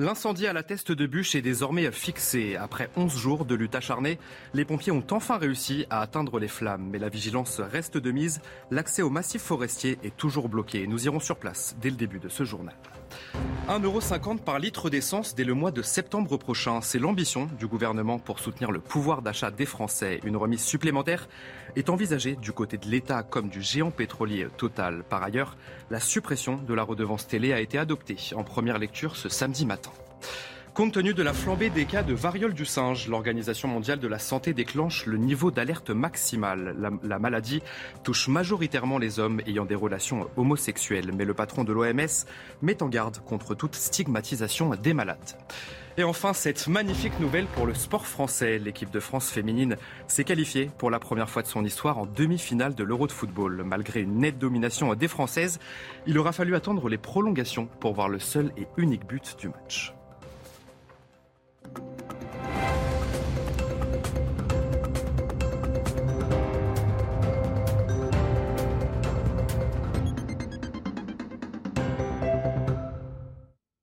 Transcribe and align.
L'incendie 0.00 0.46
à 0.46 0.54
la 0.54 0.62
teste 0.62 0.92
de 0.92 1.06
bûche 1.06 1.34
est 1.34 1.42
désormais 1.42 1.92
fixé. 1.92 2.56
Après 2.56 2.88
11 2.96 3.14
jours 3.14 3.44
de 3.44 3.54
lutte 3.54 3.74
acharnée, 3.74 4.18
les 4.54 4.64
pompiers 4.64 4.92
ont 4.92 5.04
enfin 5.10 5.36
réussi 5.36 5.84
à 5.90 6.00
atteindre 6.00 6.38
les 6.38 6.48
flammes. 6.48 6.88
Mais 6.90 6.98
la 6.98 7.10
vigilance 7.10 7.60
reste 7.60 7.98
de 7.98 8.10
mise. 8.10 8.40
L'accès 8.70 9.02
au 9.02 9.10
massif 9.10 9.42
forestier 9.42 9.98
est 10.02 10.16
toujours 10.16 10.48
bloqué. 10.48 10.86
Nous 10.86 11.04
irons 11.04 11.20
sur 11.20 11.36
place 11.36 11.76
dès 11.82 11.90
le 11.90 11.96
début 11.96 12.18
de 12.18 12.30
ce 12.30 12.44
journal. 12.44 12.74
1,50€ 13.68 14.38
par 14.38 14.58
litre 14.58 14.88
d'essence 14.88 15.34
dès 15.34 15.44
le 15.44 15.52
mois 15.52 15.70
de 15.70 15.82
septembre 15.82 16.38
prochain. 16.38 16.80
C'est 16.80 16.98
l'ambition 16.98 17.50
du 17.58 17.66
gouvernement 17.66 18.18
pour 18.18 18.38
soutenir 18.38 18.72
le 18.72 18.80
pouvoir 18.80 19.20
d'achat 19.20 19.50
des 19.50 19.66
Français. 19.66 20.20
Une 20.24 20.38
remise 20.38 20.62
supplémentaire 20.62 21.28
est 21.76 21.90
envisagée 21.90 22.36
du 22.36 22.52
côté 22.52 22.78
de 22.78 22.88
l'État 22.88 23.22
comme 23.22 23.50
du 23.50 23.60
géant 23.60 23.90
pétrolier 23.90 24.48
Total. 24.56 25.04
Par 25.04 25.22
ailleurs, 25.22 25.58
la 25.90 26.00
suppression 26.00 26.56
de 26.56 26.72
la 26.72 26.84
redevance 26.84 27.26
télé 27.26 27.52
a 27.52 27.60
été 27.60 27.76
adoptée 27.76 28.16
en 28.34 28.44
première 28.44 28.78
lecture 28.78 29.16
ce 29.16 29.28
samedi 29.28 29.66
matin. 29.66 29.89
Compte 30.72 30.92
tenu 30.92 31.14
de 31.14 31.22
la 31.24 31.32
flambée 31.32 31.68
des 31.68 31.84
cas 31.84 32.04
de 32.04 32.14
variole 32.14 32.54
du 32.54 32.64
singe, 32.64 33.08
l'Organisation 33.08 33.66
mondiale 33.66 33.98
de 33.98 34.06
la 34.06 34.20
santé 34.20 34.54
déclenche 34.54 35.04
le 35.04 35.16
niveau 35.16 35.50
d'alerte 35.50 35.90
maximal. 35.90 36.76
La, 36.78 36.90
la, 37.02 37.18
maladie 37.18 37.60
touche 38.04 38.28
majoritairement 38.28 38.96
les 38.96 39.18
hommes 39.18 39.40
ayant 39.46 39.64
des 39.64 39.74
relations 39.74 40.30
homosexuelles, 40.36 41.10
mais 41.12 41.24
le 41.24 41.34
patron 41.34 41.64
de 41.64 41.72
l'OMS 41.72 42.24
met 42.62 42.82
en 42.84 42.88
garde 42.88 43.18
contre 43.18 43.56
toute 43.56 43.74
stigmatisation 43.74 44.70
des 44.70 44.94
malades. 44.94 45.18
Et 45.98 46.04
enfin, 46.04 46.32
cette 46.32 46.68
magnifique 46.68 47.18
nouvelle 47.18 47.46
pour 47.46 47.66
le 47.66 47.74
sport 47.74 48.06
français. 48.06 48.58
L'équipe 48.58 48.90
de 48.90 49.00
France 49.00 49.28
féminine 49.28 49.76
s'est 50.06 50.24
qualifiée 50.24 50.70
pour 50.78 50.90
la 50.90 51.00
première 51.00 51.28
fois 51.28 51.42
de 51.42 51.48
son 51.48 51.64
histoire 51.64 51.98
en 51.98 52.06
demi-finale 52.06 52.76
de 52.76 52.84
l'Euro 52.84 53.08
de 53.08 53.12
football. 53.12 53.64
Malgré 53.64 54.00
une 54.00 54.18
nette 54.18 54.38
domination 54.38 54.94
des 54.94 55.08
Françaises, 55.08 55.58
il 56.06 56.16
aura 56.16 56.32
fallu 56.32 56.54
attendre 56.54 56.88
les 56.88 56.96
prolongations 56.96 57.68
pour 57.80 57.92
voir 57.92 58.08
le 58.08 58.20
seul 58.20 58.52
et 58.56 58.68
unique 58.76 59.06
but 59.06 59.36
du 59.38 59.48
match. 59.48 59.92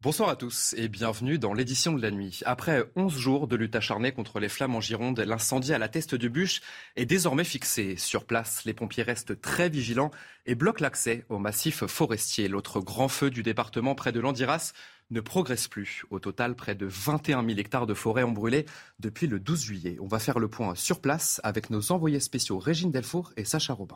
Bonsoir 0.08 0.30
à 0.30 0.38
tous 0.38 0.74
et 0.78 0.88
bienvenue 0.88 1.38
dans 1.38 1.54
l'édition 1.54 1.92
de 1.92 2.02
la 2.02 2.12
nuit. 2.12 2.40
Après 2.46 2.90
11 2.96 3.14
jours 3.14 3.46
de 3.46 3.58
lutte 3.58 3.76
acharnée 3.76 4.14
contre 4.14 4.40
les 4.40 4.48
flammes 4.48 4.74
en 4.74 4.80
Gironde, 4.80 5.20
l'incendie 5.20 5.74
à 5.74 5.78
la 5.78 5.90
teste 5.90 6.16
du 6.16 6.30
bûche 6.30 6.62
est 6.96 7.06
désormais 7.06 7.44
fixé. 7.44 7.98
Sur 7.98 8.24
place, 8.24 8.64
les 8.64 8.74
pompiers 8.74 9.04
restent 9.04 9.42
très 9.42 9.68
vigilants 9.68 10.12
et 10.46 10.56
bloquent 10.56 10.82
l'accès 10.82 11.26
au 11.28 11.40
massif 11.40 11.86
forestier. 11.88 12.48
L'autre 12.48 12.80
grand 12.80 13.10
feu 13.10 13.30
du 13.30 13.44
département 13.44 13.96
près 13.96 14.14
de 14.14 14.22
Landiras 14.22 14.72
ne 15.12 15.20
progresse 15.20 15.68
plus. 15.68 16.06
Au 16.10 16.20
total, 16.20 16.56
près 16.56 16.74
de 16.74 16.86
21 16.86 17.46
000 17.46 17.60
hectares 17.60 17.86
de 17.86 17.94
forêt 17.94 18.24
ont 18.24 18.32
brûlé 18.32 18.66
depuis 19.00 19.28
le 19.28 19.42
12 19.42 19.62
juillet. 19.62 19.98
On 20.00 20.08
va 20.08 20.20
faire 20.20 20.40
le 20.40 20.48
point 20.48 20.74
sur 20.76 21.02
place 21.02 21.42
avec 21.44 21.70
nos 21.70 21.92
envoyés 21.92 22.22
spéciaux 22.22 22.60
Régine 22.60 22.92
Delfour 22.92 23.34
et 23.36 23.44
Sacha 23.44 23.74
Robin. 23.74 23.96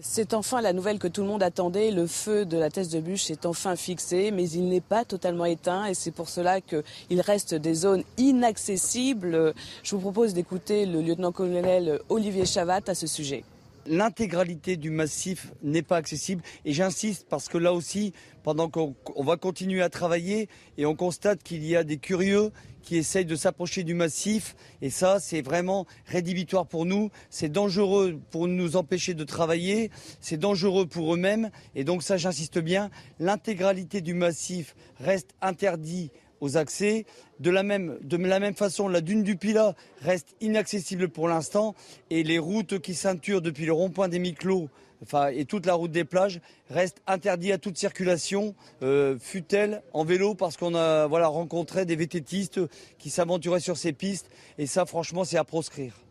C'est 0.00 0.34
enfin 0.34 0.60
la 0.60 0.72
nouvelle 0.72 0.98
que 0.98 1.06
tout 1.06 1.22
le 1.22 1.28
monde 1.28 1.42
attendait. 1.44 1.92
Le 1.92 2.08
feu 2.08 2.44
de 2.44 2.58
la 2.58 2.68
thèse 2.68 2.88
de 2.88 2.98
bûche 2.98 3.30
est 3.30 3.46
enfin 3.46 3.76
fixé, 3.76 4.32
mais 4.32 4.48
il 4.50 4.68
n'est 4.68 4.80
pas 4.80 5.04
totalement 5.04 5.44
éteint 5.44 5.84
et 5.84 5.94
c'est 5.94 6.10
pour 6.10 6.28
cela 6.28 6.60
qu'il 6.60 7.20
reste 7.20 7.54
des 7.54 7.74
zones 7.74 8.02
inaccessibles. 8.18 9.54
Je 9.84 9.94
vous 9.94 10.00
propose 10.00 10.34
d'écouter 10.34 10.84
le 10.84 11.00
lieutenant-colonel 11.00 12.00
Olivier 12.08 12.44
Chavat 12.44 12.80
à 12.88 12.94
ce 12.96 13.06
sujet. 13.06 13.44
L'intégralité 13.86 14.76
du 14.76 14.90
massif 14.90 15.52
n'est 15.62 15.82
pas 15.82 15.96
accessible 15.96 16.42
et 16.64 16.72
j'insiste 16.72 17.26
parce 17.28 17.48
que 17.48 17.58
là 17.58 17.72
aussi, 17.72 18.12
pendant 18.42 18.68
qu'on 18.68 18.94
va 19.24 19.36
continuer 19.36 19.82
à 19.82 19.88
travailler 19.88 20.48
et 20.78 20.86
on 20.86 20.94
constate 20.94 21.42
qu'il 21.42 21.64
y 21.64 21.76
a 21.76 21.84
des 21.84 21.98
curieux 21.98 22.50
qui 22.82 22.96
essayent 22.96 23.24
de 23.24 23.36
s'approcher 23.36 23.82
du 23.82 23.94
massif. 23.94 24.54
Et 24.82 24.90
ça, 24.90 25.18
c'est 25.18 25.42
vraiment 25.42 25.86
rédhibitoire 26.06 26.66
pour 26.66 26.84
nous. 26.84 27.10
C'est 27.30 27.48
dangereux 27.48 28.20
pour 28.30 28.46
nous 28.46 28.76
empêcher 28.76 29.14
de 29.14 29.24
travailler. 29.24 29.90
C'est 30.20 30.36
dangereux 30.36 30.86
pour 30.86 31.14
eux-mêmes. 31.14 31.50
Et 31.74 31.84
donc 31.84 32.02
ça, 32.02 32.16
j'insiste 32.16 32.58
bien, 32.58 32.90
l'intégralité 33.18 34.00
du 34.00 34.14
massif 34.14 34.76
reste 35.00 35.34
interdit 35.40 36.10
aux 36.44 36.56
accès. 36.56 37.06
De 37.40 37.50
la, 37.50 37.62
même, 37.62 38.54
façon, 38.54 38.86
la 38.86 39.00
dune 39.00 39.22
du 39.22 39.36
Pilat 39.36 39.74
reste 40.02 40.36
inaccessible 40.40 41.08
pour 41.08 41.26
l'instant 41.26 41.74
et 42.10 42.22
les 42.22 42.38
routes 42.38 42.78
qui 42.78 42.94
ceinturent 42.94 43.42
depuis 43.42 43.66
le 43.66 43.72
rond-point 43.72 44.08
des 44.08 44.18
Miclos 44.18 44.68
enfin, 45.02 45.28
et 45.28 45.44
toute 45.44 45.66
la 45.66 45.74
route 45.74 45.90
des 45.90 46.04
plages 46.04 46.40
reste 46.70 47.02
interdit 47.06 47.52
à 47.52 47.58
toute 47.58 47.76
circulation, 47.76 48.54
euh, 48.82 49.18
fut-elle 49.18 49.82
en 49.92 50.04
vélo, 50.04 50.34
parce 50.34 50.56
qu'on 50.56 50.74
a 50.74 51.06
voilà, 51.06 51.28
rencontré 51.28 51.84
des 51.84 51.96
vététistes 51.96 52.60
qui 52.98 53.10
s'aventuraient 53.10 53.60
sur 53.60 53.76
ces 53.76 53.92
pistes. 53.92 54.30
Et 54.58 54.66
ça, 54.66 54.86
franchement, 54.86 55.24
c'est 55.24 55.38
à 55.38 55.44
proscrire. 55.44 56.03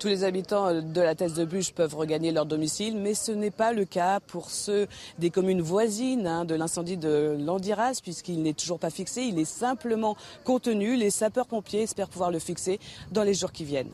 Tous 0.00 0.08
les 0.08 0.24
habitants 0.24 0.80
de 0.80 1.00
la 1.02 1.14
Thèse 1.14 1.34
de 1.34 1.44
Bûche 1.44 1.72
peuvent 1.72 1.94
regagner 1.94 2.32
leur 2.32 2.46
domicile, 2.46 2.96
mais 2.96 3.12
ce 3.12 3.32
n'est 3.32 3.50
pas 3.50 3.74
le 3.74 3.84
cas 3.84 4.18
pour 4.18 4.50
ceux 4.50 4.88
des 5.18 5.28
communes 5.28 5.60
voisines 5.60 6.26
hein, 6.26 6.46
de 6.46 6.54
l'incendie 6.54 6.96
de 6.96 7.36
Landiras, 7.38 8.00
puisqu'il 8.02 8.42
n'est 8.42 8.54
toujours 8.54 8.78
pas 8.78 8.88
fixé. 8.88 9.24
Il 9.24 9.38
est 9.38 9.44
simplement 9.44 10.16
contenu. 10.42 10.96
Les 10.96 11.10
sapeurs-pompiers 11.10 11.82
espèrent 11.82 12.08
pouvoir 12.08 12.30
le 12.30 12.38
fixer 12.38 12.80
dans 13.12 13.24
les 13.24 13.34
jours 13.34 13.52
qui 13.52 13.64
viennent. 13.64 13.92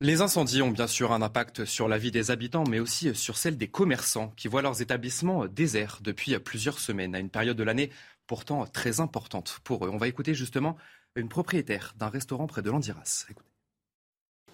Les 0.00 0.22
incendies 0.22 0.62
ont 0.62 0.70
bien 0.70 0.86
sûr 0.86 1.12
un 1.12 1.20
impact 1.20 1.66
sur 1.66 1.88
la 1.88 1.98
vie 1.98 2.10
des 2.10 2.30
habitants, 2.30 2.64
mais 2.66 2.80
aussi 2.80 3.14
sur 3.14 3.36
celle 3.36 3.58
des 3.58 3.68
commerçants 3.68 4.32
qui 4.34 4.48
voient 4.48 4.62
leurs 4.62 4.80
établissements 4.80 5.44
déserts 5.44 5.98
depuis 6.00 6.38
plusieurs 6.38 6.78
semaines, 6.78 7.14
à 7.14 7.18
une 7.18 7.28
période 7.28 7.58
de 7.58 7.64
l'année 7.64 7.90
pourtant 8.26 8.64
très 8.66 9.00
importante 9.00 9.58
pour 9.62 9.84
eux. 9.84 9.90
On 9.92 9.98
va 9.98 10.08
écouter 10.08 10.32
justement 10.32 10.78
une 11.16 11.28
propriétaire 11.28 11.92
d'un 11.98 12.08
restaurant 12.08 12.46
près 12.46 12.62
de 12.62 12.70
Landiras. 12.70 13.26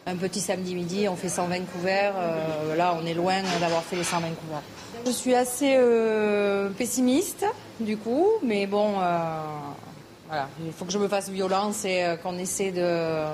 Un 0.06 0.16
petit 0.16 0.40
samedi 0.40 0.74
midi, 0.74 1.08
on 1.08 1.16
fait 1.16 1.30
120 1.30 1.60
couverts. 1.72 2.12
Euh, 2.18 2.76
là, 2.76 2.94
on 3.00 3.06
est 3.06 3.14
loin 3.14 3.40
d'avoir 3.58 3.82
fait 3.82 3.96
les 3.96 4.04
120 4.04 4.28
couverts. 4.34 4.62
Je 5.06 5.10
suis 5.10 5.34
assez 5.34 5.76
euh, 5.78 6.68
pessimiste, 6.68 7.46
du 7.80 7.96
coup, 7.96 8.26
mais 8.42 8.66
bon, 8.66 9.00
euh, 9.00 10.42
il 10.66 10.72
faut 10.72 10.84
que 10.84 10.92
je 10.92 10.98
me 10.98 11.08
fasse 11.08 11.30
violence 11.30 11.86
et 11.86 12.16
qu'on 12.22 12.36
essaie 12.38 12.70
de 12.70 13.24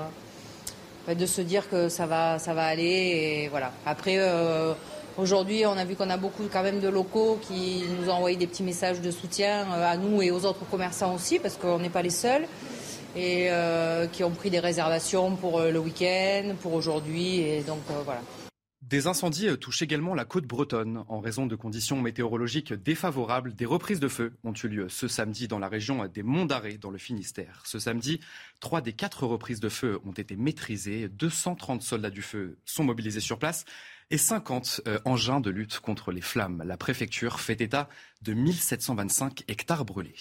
de 1.11 1.25
se 1.25 1.41
dire 1.41 1.67
que 1.67 1.89
ça 1.89 2.05
va, 2.05 2.39
ça 2.39 2.53
va 2.53 2.65
aller. 2.65 3.49
Voilà. 3.51 3.71
Après, 3.85 4.19
aujourd'hui, 5.17 5.65
on 5.65 5.75
a 5.75 5.83
vu 5.83 5.95
qu'on 5.95 6.09
a 6.09 6.15
beaucoup 6.15 6.43
quand 6.51 6.63
même 6.63 6.79
de 6.79 6.87
locaux 6.87 7.39
qui 7.41 7.83
nous 7.99 8.09
ont 8.09 8.13
envoyé 8.13 8.37
des 8.37 8.47
petits 8.47 8.63
messages 8.63 9.01
de 9.01 9.11
soutien 9.11 9.65
à 9.71 9.97
nous 9.97 10.21
et 10.21 10.31
aux 10.31 10.45
autres 10.45 10.63
commerçants 10.69 11.15
aussi, 11.15 11.39
parce 11.39 11.57
qu'on 11.57 11.79
n'est 11.79 11.89
pas 11.89 12.03
les 12.03 12.11
seuls, 12.11 12.45
et 13.15 13.49
euh, 13.49 14.07
qui 14.07 14.23
ont 14.23 14.31
pris 14.31 14.49
des 14.49 14.59
réservations 14.59 15.35
pour 15.35 15.61
le 15.61 15.79
week-end, 15.79 16.55
pour 16.61 16.73
aujourd'hui, 16.73 17.61
donc 17.67 17.79
voilà. 18.05 18.21
Des 18.81 19.07
incendies 19.07 19.57
touchent 19.57 19.83
également 19.83 20.15
la 20.15 20.25
côte 20.25 20.45
bretonne. 20.45 21.05
En 21.07 21.21
raison 21.21 21.45
de 21.45 21.55
conditions 21.55 22.01
météorologiques 22.01 22.73
défavorables, 22.73 23.53
des 23.53 23.65
reprises 23.65 23.99
de 24.01 24.07
feu 24.07 24.33
ont 24.43 24.53
eu 24.53 24.67
lieu 24.67 24.89
ce 24.89 25.07
samedi 25.07 25.47
dans 25.47 25.59
la 25.59 25.69
région 25.69 26.05
des 26.07 26.23
Monts 26.23 26.45
d'Arrée, 26.45 26.77
dans 26.77 26.89
le 26.89 26.97
Finistère. 26.97 27.61
Ce 27.65 27.79
samedi, 27.79 28.19
trois 28.59 28.81
des 28.81 28.91
quatre 28.91 29.25
reprises 29.25 29.61
de 29.61 29.69
feu 29.69 29.99
ont 30.03 30.11
été 30.11 30.35
maîtrisées. 30.35 31.07
230 31.07 31.81
soldats 31.81 32.09
du 32.09 32.21
feu 32.21 32.57
sont 32.65 32.83
mobilisés 32.83 33.21
sur 33.21 33.39
place 33.39 33.63
et 34.09 34.17
50 34.17 34.81
engins 35.05 35.39
de 35.39 35.51
lutte 35.51 35.79
contre 35.79 36.11
les 36.11 36.19
flammes. 36.19 36.61
La 36.65 36.75
préfecture 36.75 37.39
fait 37.39 37.61
état 37.61 37.87
de 38.23 38.33
1725 38.33 39.45
hectares 39.47 39.85
brûlés. 39.85 40.15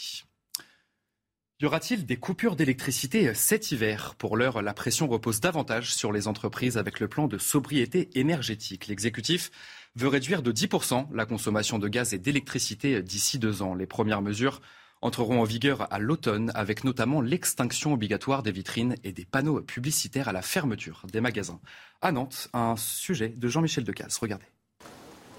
Y 1.61 1.67
aura-t-il 1.67 2.07
des 2.07 2.17
coupures 2.17 2.57
d'électricité 2.57 3.35
cet 3.35 3.71
hiver? 3.71 4.15
Pour 4.17 4.39
l'heure, 4.39 4.62
la 4.62 4.73
pression 4.73 5.07
repose 5.09 5.41
davantage 5.41 5.93
sur 5.93 6.11
les 6.11 6.27
entreprises 6.27 6.79
avec 6.79 7.01
le 7.01 7.09
plan 7.09 7.29
de 7.29 7.37
sobriété 7.37 8.09
énergétique. 8.19 8.87
L'exécutif 8.87 9.51
veut 9.95 10.09
réduire 10.09 10.43
de 10.43 10.53
10% 10.53 11.09
la 11.12 11.27
consommation 11.27 11.79
de 11.79 11.87
gaz 11.87 12.15
et 12.15 12.19
d'électricité 12.19 13.03
d'ici 13.03 13.39
deux 13.39 13.61
ans. 13.61 13.75
Les 13.75 13.85
premières 13.85 14.23
mesures 14.23 14.62
entreront 15.03 15.43
en 15.43 15.45
vigueur 15.45 15.87
à 15.93 15.99
l'automne 15.99 16.51
avec 16.55 16.83
notamment 16.83 17.21
l'extinction 17.21 17.93
obligatoire 17.93 18.43
des 18.43 18.53
vitrines 18.53 18.95
et 19.05 19.13
des 19.13 19.27
panneaux 19.27 19.61
publicitaires 19.61 20.29
à 20.29 20.33
la 20.33 20.41
fermeture 20.41 21.05
des 21.13 21.21
magasins. 21.21 21.61
À 22.01 22.11
Nantes, 22.11 22.49
un 22.55 22.77
sujet 22.79 23.29
de 23.29 23.49
Jean-Michel 23.49 23.85
Decaze. 23.85 24.17
Regardez. 24.17 24.47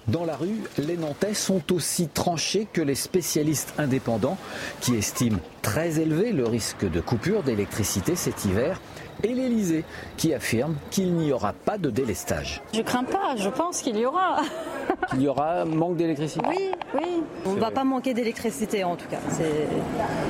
Dans 0.08 0.26
la 0.26 0.36
rue, 0.36 0.62
les 0.80 0.98
Nantais 0.98 1.36
sont 1.36 1.72
aussi 1.72 2.08
tranchés 2.08 2.68
que 2.72 2.82
les 2.82 2.96
spécialistes 2.96 3.74
indépendants 3.78 4.38
qui 4.80 4.96
estiment 4.96 5.40
très 5.62 6.00
élevé 6.00 6.32
le 6.32 6.46
risque 6.46 6.90
de 6.90 7.00
coupure 7.00 7.44
d'électricité 7.44 8.16
cet 8.16 8.46
hiver 8.46 8.82
et 9.24 9.34
l'Elysée 9.34 9.84
qui 10.18 10.34
affirme 10.34 10.76
qu'il 10.90 11.14
n'y 11.14 11.32
aura 11.32 11.54
pas 11.54 11.78
de 11.78 11.90
délestage. 11.90 12.62
Je 12.74 12.82
crains 12.82 13.04
pas, 13.04 13.36
je 13.36 13.50
pense 13.50 13.82
qu'il 13.82 13.98
y 13.98 14.06
aura. 14.06 14.38
Il 15.14 15.22
y 15.22 15.28
aura 15.28 15.66
manque 15.66 15.96
d'électricité 15.96 16.46
Oui, 16.48 16.72
oui. 16.96 17.24
On 17.46 17.54
ne 17.54 17.60
va 17.60 17.72
pas 17.72 17.84
manquer 17.84 18.14
d'électricité 18.14 18.84
en 18.84 18.96
tout 18.96 19.08
cas. 19.10 19.20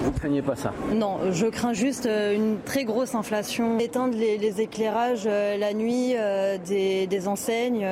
Vous 0.03 0.11
craignez 0.11 0.41
pas 0.41 0.55
ça? 0.55 0.73
Non, 0.93 1.31
je 1.31 1.47
crains 1.47 1.73
juste 1.73 2.05
euh, 2.05 2.35
une 2.35 2.59
très 2.59 2.83
grosse 2.83 3.15
inflation. 3.15 3.79
Éteindre 3.79 4.15
les, 4.17 4.61
éclairages 4.61 5.23
euh, 5.25 5.57
la 5.57 5.73
nuit 5.73 6.13
euh, 6.15 6.57
des, 6.57 7.27
enseignes. 7.27 7.87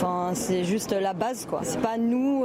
Enfin, 0.00 0.30
c'est 0.34 0.62
juste 0.62 0.92
la 0.92 1.12
base, 1.12 1.44
quoi. 1.44 1.62
C'est 1.64 1.80
pas 1.80 1.98
nous 1.98 2.44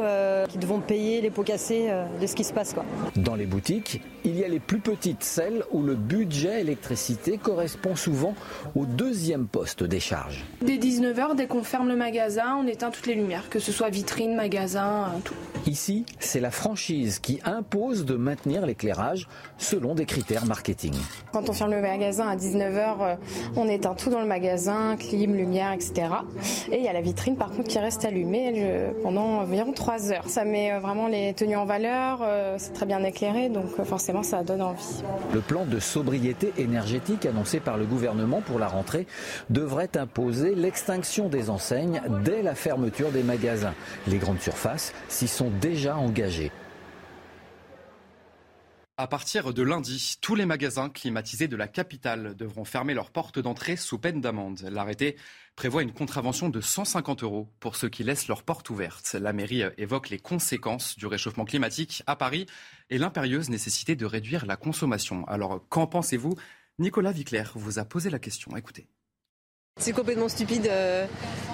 qui 0.50 0.58
devons 0.58 0.80
payer 0.80 1.22
les 1.22 1.30
pots 1.30 1.44
cassés 1.44 1.88
de 2.20 2.26
ce 2.26 2.34
qui 2.34 2.44
se 2.44 2.52
passe, 2.52 2.74
quoi. 2.74 2.84
Dans 3.16 3.36
les 3.36 3.46
boutiques, 3.46 4.02
il 4.26 4.40
y 4.40 4.44
a 4.44 4.48
les 4.48 4.60
plus 4.60 4.80
petites, 4.80 5.24
celles 5.24 5.64
où 5.72 5.84
le 5.84 5.94
budget 5.94 6.62
électricité 6.62 7.38
correspond 7.38 7.96
souvent 7.96 8.34
au 8.76 8.86
deuxième 8.86 9.46
poste 9.46 9.84
des 9.84 10.00
charges. 10.00 10.44
Dès 10.64 10.78
19h, 10.78 11.36
dès 11.36 11.46
qu'on 11.46 11.64
ferme 11.64 11.90
le 11.90 11.96
magasin, 11.96 12.58
on 12.60 12.66
éteint 12.66 12.90
toutes 12.90 13.06
les 13.06 13.14
lumières, 13.16 13.50
que 13.52 13.60
ce 13.60 13.72
soit 13.72 13.90
vitrine, 13.90 14.36
magasin, 14.36 15.12
tout. 15.24 15.36
Ici, 15.66 16.06
c'est 16.20 16.42
la 16.42 16.52
franchise 16.52 17.20
qui 17.20 17.40
impose 17.46 18.04
de 18.04 18.16
maintenir 18.16 18.66
l'éclairage 18.66 19.30
selon 19.58 19.96
des 19.96 20.06
critères 20.06 20.46
marketing. 20.46 20.94
Quand 21.32 21.50
on 21.50 21.54
ferme 21.54 21.72
le 21.72 21.82
magasin 21.82 22.28
à 22.28 22.36
19h, 22.36 22.96
euh, 23.00 23.16
on 23.56 23.70
éteint 23.70 23.94
tout 23.94 24.10
dans 24.10 24.20
le 24.20 24.26
magasin, 24.28 24.98
clim, 24.98 25.34
lumière, 25.36 25.72
etc. 25.72 26.08
Et 26.70 26.80
il 26.80 26.84
y 26.84 26.90
a 26.90 26.94
la 26.94 27.00
vitrine 27.00 27.38
par 27.38 27.50
contre 27.50 27.70
qui 27.70 27.80
reste 27.80 28.04
allumée 28.04 28.92
pendant 29.04 29.40
environ 29.40 29.72
3 29.72 30.12
heures. 30.12 30.28
Ça 30.28 30.44
met 30.44 30.74
euh, 30.74 30.80
vraiment 30.80 31.08
les 31.08 31.34
tenues 31.34 31.56
en 31.56 31.66
valeur, 31.66 32.20
euh, 32.24 32.56
c'est 32.58 32.74
très 32.74 32.86
bien 32.86 33.02
éclairé, 33.04 33.48
donc 33.48 33.82
forcément 33.86 34.24
ça 34.24 34.44
donne 34.44 34.62
envie. 34.62 35.02
Le 35.34 35.40
plan 35.40 35.66
de 35.66 35.80
sobriété 35.80 36.52
énergétique 36.58 37.26
annoncé 37.26 37.62
par 37.62 37.78
le 37.78 37.86
gouvernement 37.86 38.42
pour 38.42 38.60
la 38.60 38.68
rentrée 38.68 39.08
devrait 39.50 39.96
imposer 39.96 40.56
l'extinction 40.56 41.30
des 41.30 41.50
enseignes 41.50 42.02
dès 42.26 42.42
la 42.42 42.54
fermeture 42.54 43.12
des 43.12 43.24
magasins. 43.24 43.74
Les 44.08 44.18
grandes 44.18 44.42
surfaces 44.42 44.94
s'y 45.08 45.30
sont 45.30 45.53
déjà 45.60 45.98
engagés. 45.98 46.52
À 48.96 49.08
partir 49.08 49.56
de 49.56 49.64
lundi, 49.64 50.18
tous 50.22 50.36
les 50.36 50.46
magasins 50.46 50.88
climatisés 50.88 51.48
de 51.48 51.56
la 51.56 51.68
capitale 51.68 52.36
devront 52.36 52.64
fermer 52.64 52.94
leurs 52.94 53.10
portes 53.10 53.40
d'entrée 53.40 53.76
sous 53.76 53.98
peine 53.98 54.22
d'amende. 54.22 54.62
L'arrêté 54.70 55.16
prévoit 55.56 55.82
une 55.82 55.92
contravention 55.92 56.48
de 56.48 56.62
150 56.62 57.24
euros 57.24 57.50
pour 57.60 57.76
ceux 57.76 57.90
qui 57.90 58.04
laissent 58.04 58.28
leurs 58.28 58.44
portes 58.44 58.70
ouvertes. 58.70 59.16
La 59.20 59.34
mairie 59.34 59.64
évoque 59.80 60.10
les 60.10 60.20
conséquences 60.20 60.96
du 60.96 61.08
réchauffement 61.08 61.46
climatique 61.46 62.04
à 62.06 62.16
Paris 62.16 62.46
et 62.92 63.00
l'impérieuse 63.00 63.50
nécessité 63.50 63.96
de 63.96 64.06
réduire 64.06 64.46
la 64.46 64.58
consommation. 64.58 65.26
Alors, 65.28 65.68
qu'en 65.70 65.88
pensez-vous? 65.88 66.36
Nicolas 66.78 67.12
Vicler 67.12 67.46
vous 67.56 67.80
a 67.80 67.86
posé 67.86 68.12
la 68.12 68.20
question. 68.20 68.56
Écoutez. 68.56 68.88
C'est 69.84 69.92
complètement 69.92 70.30
stupide. 70.30 70.68
Euh, 70.68 71.06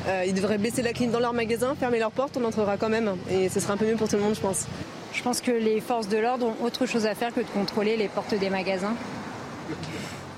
euh, 0.07 0.23
ils 0.27 0.35
devraient 0.35 0.59
baisser 0.59 0.83
la 0.83 0.93
clim 0.93 1.09
dans 1.09 1.19
leur 1.19 1.33
magasin, 1.33 1.73
fermer 1.73 1.97
leurs 1.97 2.11
portes, 2.11 2.37
on 2.37 2.43
entrera 2.43 2.77
quand 2.77 2.87
même. 2.87 3.15
Et 3.31 3.49
ce 3.49 3.59
sera 3.59 3.73
un 3.73 3.77
peu 3.77 3.87
mieux 3.87 3.95
pour 3.95 4.07
tout 4.07 4.17
le 4.17 4.21
monde, 4.21 4.35
je 4.35 4.39
pense. 4.39 4.67
Je 5.13 5.23
pense 5.23 5.41
que 5.41 5.49
les 5.49 5.81
forces 5.81 6.07
de 6.07 6.17
l'ordre 6.17 6.45
ont 6.45 6.63
autre 6.63 6.85
chose 6.85 7.07
à 7.07 7.15
faire 7.15 7.33
que 7.33 7.39
de 7.39 7.47
contrôler 7.47 7.97
les 7.97 8.07
portes 8.07 8.35
des 8.35 8.51
magasins. 8.51 8.93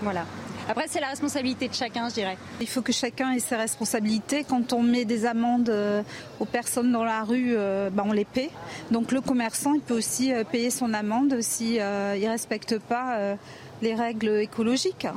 Voilà. 0.02 0.26
Après, 0.70 0.86
c'est 0.88 1.02
la 1.02 1.10
responsabilité 1.10 1.68
de 1.68 1.74
chacun, 1.74 2.08
je 2.08 2.14
dirais. 2.14 2.38
Il 2.62 2.68
faut 2.68 2.82
que 2.82 2.94
chacun 2.94 3.34
ait 3.34 3.40
ses 3.40 3.58
responsabilités. 3.58 4.46
Quand 4.46 4.72
on 4.72 4.84
met 4.84 5.04
des 5.04 5.26
amendes 5.26 5.70
euh, 5.70 6.02
aux 6.40 6.46
personnes 6.46 6.94
dans 6.94 7.04
la 7.04 7.24
rue, 7.24 7.58
bah, 7.92 8.04
on 8.06 8.14
les 8.14 8.24
paie. 8.24 8.52
Donc 8.92 9.12
le 9.12 9.20
commerçant, 9.20 9.74
il 9.74 9.82
peut 9.82 9.96
aussi 9.96 10.32
payer 10.50 10.70
son 10.70 10.94
amende 10.94 11.42
s'il 11.42 11.80
ne 11.80 12.30
respecte 12.30 12.80
pas 12.80 13.36
les 13.82 13.96
règles 13.96 14.40
écologiques. 14.40 15.08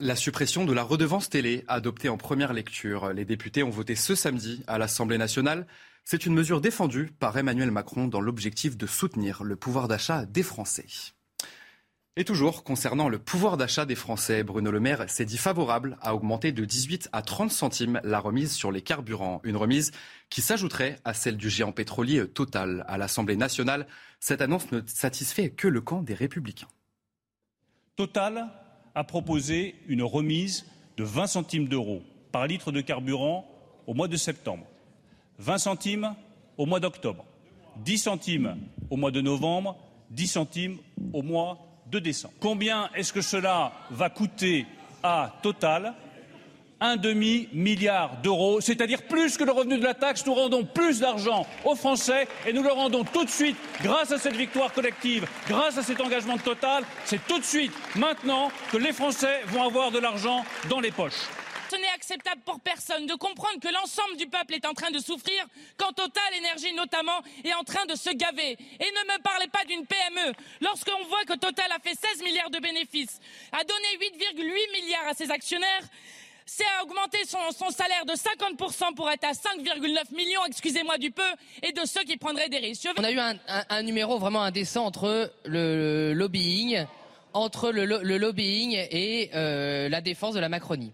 La 0.00 0.16
suppression 0.16 0.64
de 0.64 0.72
la 0.72 0.82
redevance 0.82 1.30
télé 1.30 1.64
adoptée 1.68 2.08
en 2.08 2.16
première 2.16 2.52
lecture. 2.52 3.12
Les 3.12 3.24
députés 3.24 3.62
ont 3.62 3.70
voté 3.70 3.94
ce 3.94 4.16
samedi 4.16 4.64
à 4.66 4.76
l'Assemblée 4.76 5.18
nationale. 5.18 5.68
C'est 6.04 6.26
une 6.26 6.34
mesure 6.34 6.60
défendue 6.60 7.12
par 7.20 7.38
Emmanuel 7.38 7.70
Macron 7.70 8.08
dans 8.08 8.20
l'objectif 8.20 8.76
de 8.76 8.88
soutenir 8.88 9.44
le 9.44 9.54
pouvoir 9.54 9.86
d'achat 9.86 10.26
des 10.26 10.42
Français. 10.42 10.86
Et 12.16 12.24
toujours 12.24 12.64
concernant 12.64 13.08
le 13.08 13.20
pouvoir 13.20 13.56
d'achat 13.56 13.86
des 13.86 13.94
Français, 13.94 14.42
Bruno 14.42 14.72
Le 14.72 14.80
Maire 14.80 15.08
s'est 15.08 15.24
dit 15.24 15.38
favorable 15.38 15.96
à 16.00 16.16
augmenter 16.16 16.50
de 16.50 16.64
18 16.64 17.10
à 17.12 17.22
30 17.22 17.52
centimes 17.52 18.00
la 18.02 18.18
remise 18.18 18.52
sur 18.52 18.72
les 18.72 18.82
carburants. 18.82 19.40
Une 19.44 19.56
remise 19.56 19.92
qui 20.28 20.42
s'ajouterait 20.42 20.98
à 21.04 21.14
celle 21.14 21.36
du 21.36 21.48
géant 21.48 21.72
pétrolier 21.72 22.26
Total. 22.26 22.84
À 22.88 22.98
l'Assemblée 22.98 23.36
nationale, 23.36 23.86
cette 24.18 24.42
annonce 24.42 24.72
ne 24.72 24.80
satisfait 24.86 25.50
que 25.50 25.68
le 25.68 25.80
camp 25.80 26.02
des 26.02 26.14
Républicains. 26.14 26.68
Total 27.94 28.50
a 28.94 29.04
proposé 29.04 29.74
une 29.88 30.02
remise 30.02 30.66
de 30.96 31.04
20 31.04 31.26
centimes 31.26 31.66
d'euros 31.66 32.02
par 32.32 32.46
litre 32.46 32.72
de 32.72 32.80
carburant 32.80 33.46
au 33.86 33.94
mois 33.94 34.08
de 34.08 34.16
septembre, 34.16 34.64
20 35.38 35.58
centimes 35.58 36.14
au 36.56 36.66
mois 36.66 36.80
d'octobre, 36.80 37.24
10 37.84 37.98
centimes 37.98 38.56
au 38.90 38.96
mois 38.96 39.10
de 39.10 39.20
novembre, 39.20 39.76
10 40.10 40.26
centimes 40.26 40.78
au 41.12 41.22
mois 41.22 41.58
de 41.90 41.98
décembre. 41.98 42.34
Combien 42.40 42.90
est-ce 42.94 43.12
que 43.12 43.20
cela 43.20 43.72
va 43.90 44.10
coûter 44.10 44.66
à 45.02 45.34
Total 45.42 45.94
un 46.84 46.96
demi-milliard 46.96 48.18
d'euros, 48.22 48.60
c'est-à-dire 48.60 49.02
plus 49.04 49.38
que 49.38 49.44
le 49.44 49.52
revenu 49.52 49.78
de 49.78 49.82
la 49.82 49.94
taxe. 49.94 50.24
Nous 50.26 50.34
rendons 50.34 50.64
plus 50.64 51.00
d'argent 51.00 51.46
aux 51.64 51.74
Français 51.74 52.28
et 52.46 52.52
nous 52.52 52.62
le 52.62 52.72
rendons 52.72 53.04
tout 53.04 53.24
de 53.24 53.30
suite 53.30 53.56
grâce 53.82 54.12
à 54.12 54.18
cette 54.18 54.36
victoire 54.36 54.70
collective, 54.70 55.26
grâce 55.48 55.78
à 55.78 55.82
cet 55.82 56.02
engagement 56.02 56.36
total. 56.36 56.84
C'est 57.06 57.26
tout 57.26 57.38
de 57.38 57.44
suite, 57.44 57.72
maintenant, 57.96 58.50
que 58.70 58.76
les 58.76 58.92
Français 58.92 59.40
vont 59.46 59.62
avoir 59.62 59.92
de 59.92 59.98
l'argent 59.98 60.44
dans 60.68 60.80
les 60.80 60.90
poches. 60.90 61.24
Ce 61.70 61.76
n'est 61.76 61.94
acceptable 61.94 62.42
pour 62.44 62.60
personne 62.60 63.06
de 63.06 63.14
comprendre 63.14 63.58
que 63.60 63.72
l'ensemble 63.72 64.18
du 64.18 64.26
peuple 64.26 64.54
est 64.54 64.66
en 64.66 64.74
train 64.74 64.90
de 64.90 64.98
souffrir 64.98 65.46
quand 65.78 65.92
Total 65.92 66.34
Énergie 66.36 66.74
notamment 66.74 67.22
est 67.42 67.54
en 67.54 67.64
train 67.64 67.86
de 67.86 67.94
se 67.94 68.10
gaver. 68.10 68.52
Et 68.52 68.84
ne 68.84 69.12
me 69.12 69.22
parlez 69.22 69.48
pas 69.48 69.64
d'une 69.64 69.86
PME. 69.86 70.34
Lorsqu'on 70.60 71.02
voit 71.06 71.24
que 71.24 71.32
Total 71.38 71.72
a 71.72 71.78
fait 71.78 71.94
16 71.94 72.22
milliards 72.22 72.50
de 72.50 72.58
bénéfices, 72.58 73.18
a 73.52 73.64
donné 73.64 73.88
8,8 74.36 74.82
milliards 74.82 75.08
à 75.08 75.14
ses 75.14 75.30
actionnaires, 75.30 75.82
c'est 76.46 76.64
à 76.78 76.82
augmenter 76.84 77.18
son, 77.26 77.70
salaire 77.70 78.04
de 78.06 78.12
50% 78.12 78.94
pour 78.94 79.10
être 79.10 79.24
à 79.24 79.32
5,9 79.32 80.14
millions, 80.14 80.44
excusez-moi 80.46 80.98
du 80.98 81.10
peu, 81.10 81.22
et 81.62 81.72
de 81.72 81.84
ceux 81.86 82.02
qui 82.04 82.16
prendraient 82.16 82.48
des 82.48 82.58
risques. 82.58 82.88
On 82.96 83.04
a 83.04 83.10
eu 83.10 83.18
un, 83.18 83.82
numéro 83.82 84.18
vraiment 84.18 84.42
indécent 84.42 84.84
entre 84.84 85.32
le, 85.44 86.12
lobbying, 86.12 86.76
et 88.90 89.30
euh, 89.34 89.88
la 89.88 90.00
défense 90.00 90.34
de 90.34 90.40
la 90.40 90.48
Macronie. 90.48 90.92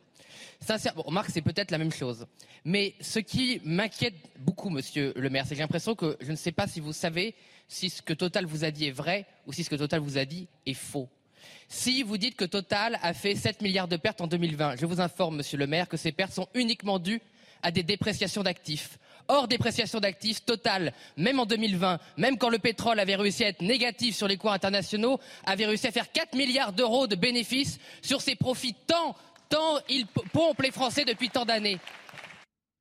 Sincèrement, 0.60 1.02
remarque, 1.02 1.30
c'est 1.32 1.42
peut-être 1.42 1.70
la 1.70 1.78
même 1.78 1.92
chose. 1.92 2.26
Mais 2.64 2.94
ce 3.00 3.18
qui 3.18 3.60
m'inquiète 3.64 4.14
beaucoup, 4.38 4.68
monsieur 4.68 5.12
le 5.16 5.30
maire, 5.30 5.44
c'est 5.44 5.50
que 5.50 5.56
j'ai 5.56 5.62
l'impression 5.62 5.94
que 5.94 6.16
je 6.20 6.30
ne 6.30 6.36
sais 6.36 6.52
pas 6.52 6.66
si 6.66 6.80
vous 6.80 6.92
savez 6.92 7.34
si 7.66 7.88
ce 7.88 8.02
que 8.02 8.12
Total 8.12 8.44
vous 8.44 8.64
a 8.64 8.70
dit 8.70 8.86
est 8.86 8.90
vrai 8.90 9.26
ou 9.46 9.52
si 9.52 9.64
ce 9.64 9.70
que 9.70 9.76
Total 9.76 10.00
vous 10.00 10.18
a 10.18 10.24
dit 10.24 10.48
est 10.66 10.74
faux. 10.74 11.08
Si 11.68 12.02
vous 12.02 12.18
dites 12.18 12.36
que 12.36 12.44
Total 12.44 12.98
a 13.02 13.14
fait 13.14 13.34
7 13.34 13.62
milliards 13.62 13.88
de 13.88 13.96
pertes 13.96 14.20
en 14.20 14.26
2020, 14.26 14.76
je 14.76 14.86
vous 14.86 15.00
informe, 15.00 15.36
monsieur 15.36 15.58
le 15.58 15.66
maire, 15.66 15.88
que 15.88 15.96
ces 15.96 16.12
pertes 16.12 16.32
sont 16.32 16.48
uniquement 16.54 16.98
dues 16.98 17.20
à 17.62 17.70
des 17.70 17.82
dépréciations 17.82 18.42
d'actifs. 18.42 18.98
Hors 19.28 19.46
dépréciation 19.46 20.00
d'actifs, 20.00 20.44
Total, 20.44 20.92
même 21.16 21.38
en 21.38 21.46
2020, 21.46 22.00
même 22.16 22.36
quand 22.36 22.48
le 22.48 22.58
pétrole 22.58 22.98
avait 22.98 23.14
réussi 23.14 23.44
à 23.44 23.48
être 23.48 23.62
négatif 23.62 24.16
sur 24.16 24.26
les 24.26 24.36
cours 24.36 24.52
internationaux, 24.52 25.20
avait 25.44 25.66
réussi 25.66 25.86
à 25.86 25.92
faire 25.92 26.10
4 26.10 26.34
milliards 26.34 26.72
d'euros 26.72 27.06
de 27.06 27.14
bénéfices 27.14 27.78
sur 28.02 28.20
ses 28.20 28.34
profits 28.34 28.74
tant, 28.86 29.14
tant 29.48 29.78
il 29.88 30.06
pompe 30.06 30.60
les 30.62 30.72
Français 30.72 31.04
depuis 31.04 31.30
tant 31.30 31.44
d'années. 31.44 31.78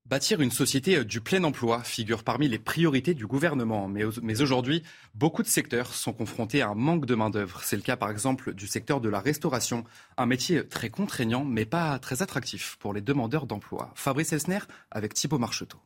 Bâtir 0.10 0.42
une 0.42 0.50
société 0.50 0.98
euh, 0.98 1.06
du 1.06 1.22
plein 1.22 1.44
emploi 1.44 1.84
figure 1.84 2.24
parmi 2.24 2.48
les 2.48 2.58
priorités 2.58 3.14
du 3.14 3.28
gouvernement. 3.28 3.88
Mais, 3.88 4.42
aujourd'hui, 4.42 4.82
beaucoup 5.14 5.44
de 5.44 5.48
secteurs 5.48 5.94
sont 5.94 6.14
confrontés 6.14 6.64
à 6.64 6.70
un 6.70 6.74
manque 6.74 7.06
de 7.06 7.14
main-d'œuvre. 7.14 7.62
C'est 7.64 7.76
le 7.76 7.84
cas 7.84 7.96
par 7.96 8.10
exemple 8.10 8.56
du 8.56 8.66
secteur 8.66 9.02
de 9.02 9.10
la 9.10 9.20
restauration, 9.20 9.84
un 10.18 10.26
métier 10.26 10.68
très 10.68 10.90
contraignant 10.90 11.46
mais 11.46 11.66
pas 11.66 12.00
très 12.00 12.24
attractif 12.24 12.78
pour 12.80 12.92
les 12.92 13.02
demandeurs 13.02 13.46
d'emploi. 13.46 13.92
Fabrice 13.94 14.34
Elsner 14.34 14.60
avec 14.90 15.14
Thibaut 15.14 15.38
Marcheteau. 15.38 15.78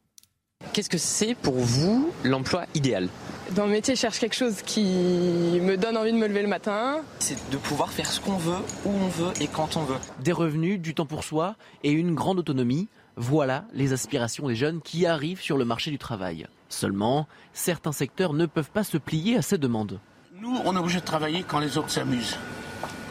Qu'est-ce 0.71 0.89
que 0.89 0.97
c'est 0.97 1.35
pour 1.35 1.55
vous 1.55 2.09
l'emploi 2.23 2.65
idéal? 2.75 3.09
Dans 3.51 3.65
le 3.65 3.73
métier, 3.73 3.95
je 3.95 3.99
cherche 3.99 4.19
quelque 4.19 4.35
chose 4.35 4.61
qui 4.61 5.59
me 5.61 5.75
donne 5.75 5.97
envie 5.97 6.13
de 6.13 6.17
me 6.17 6.27
lever 6.27 6.41
le 6.41 6.47
matin. 6.47 7.01
C'est 7.19 7.49
de 7.51 7.57
pouvoir 7.57 7.91
faire 7.91 8.09
ce 8.09 8.21
qu'on 8.21 8.37
veut, 8.37 8.61
où 8.85 8.89
on 8.89 9.07
veut 9.09 9.33
et 9.41 9.47
quand 9.47 9.75
on 9.75 9.83
veut. 9.83 9.97
Des 10.21 10.31
revenus, 10.31 10.79
du 10.79 10.95
temps 10.95 11.05
pour 11.05 11.25
soi 11.25 11.57
et 11.83 11.91
une 11.91 12.15
grande 12.15 12.39
autonomie 12.39 12.87
voilà 13.15 13.65
les 13.73 13.93
aspirations 13.93 14.47
des 14.47 14.55
jeunes 14.55 14.81
qui 14.81 15.05
arrivent 15.05 15.41
sur 15.41 15.57
le 15.57 15.65
marché 15.65 15.91
du 15.91 15.97
travail. 15.97 16.47
Seulement, 16.69 17.27
certains 17.53 17.91
secteurs 17.91 18.33
ne 18.33 18.45
peuvent 18.45 18.71
pas 18.71 18.83
se 18.83 18.97
plier 18.97 19.37
à 19.37 19.41
ces 19.41 19.57
demandes. 19.57 19.99
Nous, 20.35 20.59
on 20.65 20.75
est 20.75 20.79
obligé 20.79 20.99
de 20.99 21.05
travailler 21.05 21.43
quand 21.43 21.59
les 21.59 21.77
autres 21.77 21.91
s'amusent. 21.91 22.37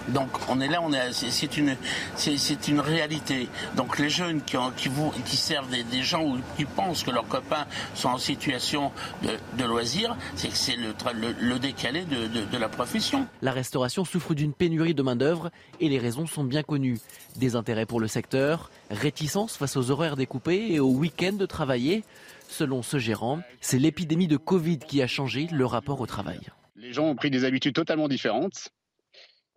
Donc 0.09 0.29
on 0.49 0.61
est 0.61 0.69
là, 0.69 0.81
on 0.83 0.93
est, 0.93 1.13
c'est 1.13 1.57
une, 1.57 1.77
c'est 2.17 2.69
une 2.69 2.81
réalité. 2.81 3.49
Donc 3.77 3.99
les 3.99 4.11
jeunes 4.11 4.43
qui, 4.43 4.57
qui, 4.77 4.89
vous, 4.89 5.11
qui 5.27 5.37
servent 5.37 5.71
des, 5.71 6.03
gens 6.03 6.25
ou 6.25 6.39
qui 6.57 6.65
pensent 6.65 7.03
que 7.03 7.11
leurs 7.11 7.29
copains 7.29 7.67
sont 7.95 8.09
en 8.09 8.19
situation 8.19 8.93
de, 9.23 9.65
loisir, 9.65 10.17
c'est 10.35 10.49
que 10.49 10.57
c'est 10.57 10.77
le, 10.77 10.95
le, 11.41 11.59
décalé 11.59 12.05
de, 12.05 12.27
de 12.27 12.59
la 12.59 12.69
profession. 12.69 13.27
La 13.41 13.53
restauration 13.53 14.05
souffre 14.05 14.35
d'une 14.35 14.53
pénurie 14.53 14.95
de 14.95 15.03
main 15.03 15.17
d'œuvre 15.17 15.51
et 15.81 15.89
les 15.89 15.99
raisons 15.99 16.27
sont 16.27 16.45
bien 16.45 16.63
connues. 16.63 16.99
Des 17.37 17.57
intérêts 17.57 17.87
pour 17.87 18.01
le 18.01 18.09
secteur, 18.09 18.71
réticence 18.91 19.57
face 19.57 19.77
aux 19.77 19.91
horaires 19.91 20.17
découpés 20.17 20.73
et 20.73 20.81
aux 20.81 20.91
week-ends 20.91 21.33
de 21.33 21.47
travailler. 21.47 22.05
Selon 22.49 22.83
ce 22.83 22.99
gérant, 22.99 23.41
c'est 23.61 23.79
l'épidémie 23.79 24.29
de 24.29 24.37
Covid 24.37 24.79
qui 24.79 25.01
a 25.01 25.07
changé 25.07 25.49
le 25.51 25.65
rapport 25.65 26.01
au 26.01 26.07
travail. 26.07 26.41
Les 26.77 26.93
gens 26.93 27.07
ont 27.07 27.15
pris 27.15 27.31
des 27.31 27.45
habitudes 27.45 27.75
totalement 27.75 28.09
différentes. 28.09 28.69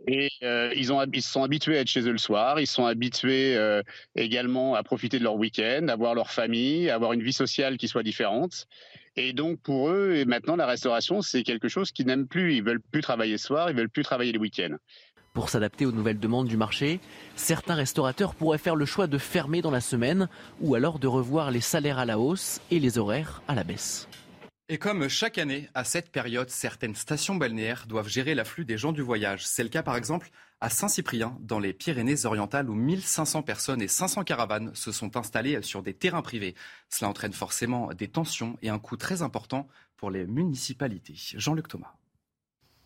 Et 0.07 0.29
euh, 0.43 0.71
ils, 0.75 0.85
se 0.85 1.31
sont 1.31 1.43
habitués 1.43 1.77
à 1.77 1.81
être 1.81 1.87
chez 1.87 2.01
eux 2.01 2.11
le 2.11 2.17
soir, 2.17 2.59
ils 2.59 2.67
sont 2.67 2.85
habitués 2.85 3.55
euh, 3.55 3.81
également 4.15 4.75
à 4.75 4.83
profiter 4.83 5.19
de 5.19 5.23
leur 5.23 5.35
week-end, 5.35 5.87
à 5.87 5.95
voir 5.95 6.13
leur 6.13 6.29
famille, 6.29 6.89
à 6.89 6.95
avoir 6.95 7.13
une 7.13 7.23
vie 7.23 7.33
sociale 7.33 7.77
qui 7.77 7.87
soit 7.87 8.03
différente. 8.03 8.67
Et 9.15 9.33
donc 9.33 9.59
pour 9.61 9.89
eux, 9.89 10.23
maintenant 10.25 10.57
la 10.57 10.67
restauration, 10.67 11.21
c'est 11.21 11.43
quelque 11.43 11.69
chose 11.69 11.91
qu'ils 11.91 12.05
n'aiment 12.05 12.27
plus. 12.27 12.55
Ils 12.55 12.63
veulent 12.63 12.81
plus 12.81 13.01
travailler 13.01 13.33
le 13.33 13.37
soir, 13.37 13.69
ils 13.69 13.75
veulent 13.75 13.89
plus 13.89 14.03
travailler 14.03 14.31
les 14.31 14.39
week-ends. 14.39 14.75
Pour 15.33 15.49
s'adapter 15.49 15.85
aux 15.85 15.91
nouvelles 15.91 16.19
demandes 16.19 16.47
du 16.47 16.55
marché, 16.55 16.99
certains 17.35 17.75
restaurateurs 17.75 18.35
pourraient 18.35 18.57
faire 18.57 18.75
le 18.75 18.85
choix 18.85 19.07
de 19.07 19.17
fermer 19.17 19.61
dans 19.61 19.71
la 19.71 19.81
semaine 19.81 20.29
ou 20.61 20.75
alors 20.75 20.97
de 20.99 21.07
revoir 21.07 21.51
les 21.51 21.61
salaires 21.61 21.99
à 21.99 22.05
la 22.05 22.19
hausse 22.19 22.61
et 22.71 22.79
les 22.79 22.97
horaires 22.97 23.41
à 23.47 23.55
la 23.55 23.65
baisse. 23.65 24.07
Et 24.67 24.79
comme 24.79 25.07
chaque 25.09 25.37
année, 25.37 25.69
à 25.75 25.83
cette 25.83 26.09
période, 26.09 26.49
certaines 26.49 26.95
stations 26.95 27.35
balnéaires 27.35 27.85
doivent 27.87 28.07
gérer 28.07 28.33
l'afflux 28.33 28.65
des 28.65 28.79
gens 28.79 28.93
du 28.93 29.03
voyage. 29.03 29.45
C'est 29.45 29.61
le 29.61 29.69
cas 29.69 29.83
par 29.83 29.95
exemple 29.95 30.31
à 30.59 30.71
Saint-Cyprien, 30.71 31.37
dans 31.41 31.59
les 31.59 31.71
Pyrénées-Orientales, 31.71 32.67
où 32.67 32.73
1500 32.73 33.43
personnes 33.43 33.83
et 33.83 33.87
500 33.87 34.23
caravanes 34.23 34.71
se 34.73 34.91
sont 34.91 35.17
installées 35.17 35.61
sur 35.61 35.83
des 35.83 35.93
terrains 35.93 36.23
privés. 36.23 36.55
Cela 36.89 37.11
entraîne 37.11 37.33
forcément 37.33 37.93
des 37.93 38.07
tensions 38.07 38.57
et 38.63 38.69
un 38.69 38.79
coût 38.79 38.97
très 38.97 39.21
important 39.21 39.67
pour 39.97 40.09
les 40.09 40.25
municipalités. 40.25 41.13
Jean-Luc 41.35 41.67
Thomas. 41.67 41.93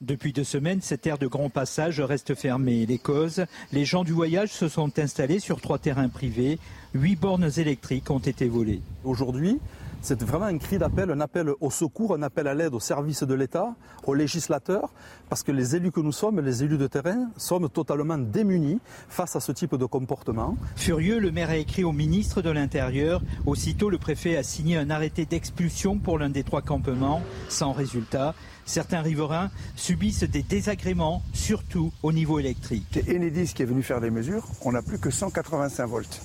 Depuis 0.02 0.34
deux 0.34 0.44
semaines, 0.44 0.82
cette 0.82 1.08
aire 1.08 1.18
de 1.18 1.28
grand 1.28 1.50
passage 1.50 2.02
reste 2.02 2.36
fermée. 2.36 2.86
Les 2.86 2.98
causes, 2.98 3.46
les 3.72 3.86
gens 3.86 4.04
du 4.04 4.12
voyage 4.12 4.52
se 4.52 4.68
sont 4.68 5.00
installés 5.00 5.40
sur 5.40 5.62
trois 5.62 5.80
terrains 5.80 6.10
privés. 6.10 6.60
Huit 6.94 7.16
bornes 7.16 7.52
électriques 7.56 8.10
ont 8.10 8.20
été 8.20 8.50
volées. 8.50 8.82
Aujourd'hui, 9.06 9.60
c'est 10.01 10.22
vraiment 10.24 10.46
un 10.46 10.58
cri 10.58 10.77
d'appel, 10.77 11.12
un 11.12 11.20
appel 11.20 11.50
au 11.60 11.70
secours, 11.70 12.15
un 12.15 12.22
appel 12.22 12.48
à 12.48 12.53
l'aide 12.53 12.74
au 12.74 12.79
service 12.79 13.24
de 13.24 13.34
l'État, 13.34 13.75
aux 14.06 14.13
législateurs, 14.13 14.94
parce 15.29 15.44
que 15.44 15.51
les 15.51 15.75
élus 15.75 15.91
que 15.91 16.00
nous 16.00 16.12
sommes, 16.12 16.39
les 16.39 16.63
élus 16.63 16.77
de 16.77 16.88
terrain, 16.88 17.29
sommes 17.38 17.70
totalement 17.70 18.18
démunis 18.18 18.79
face 19.10 19.36
à 19.36 19.39
ce 19.39 19.51
type 19.51 19.75
de 19.75 19.86
comportement. 19.86 20.56
Furieux, 20.75 21.20
le 21.20 21.32
maire 21.32 21.50
a 21.50 21.58
écrit 21.58 21.84
au 21.84 21.91
ministre 21.91 22.41
de 22.41 22.50
l'Intérieur. 22.50 23.22
Aussitôt, 23.46 23.89
le 23.89 23.98
préfet 23.98 24.38
a 24.38 24.44
signé 24.44 24.77
un 24.77 24.89
arrêté 24.89 25.25
d'expulsion 25.25 25.98
pour 25.98 26.18
l'un 26.18 26.29
des 26.29 26.44
trois 26.44 26.62
campements, 26.62 27.22
sans 27.50 27.74
résultat. 27.74 28.36
Certains 28.65 29.01
riverains 29.01 29.50
subissent 29.75 30.24
des 30.24 30.44
désagréments, 30.44 31.24
surtout 31.34 31.91
au 32.03 32.12
niveau 32.12 32.39
électrique. 32.39 32.86
C'est 32.94 33.15
Enedis 33.15 33.53
qui 33.53 33.63
est 33.63 33.65
venu 33.65 33.84
faire 33.84 34.00
des 34.00 34.12
mesures. 34.12 34.46
On 34.63 34.72
n'a 34.72 34.82
plus 34.82 35.00
que 35.00 35.10
185 35.10 35.88
volts. 35.88 36.22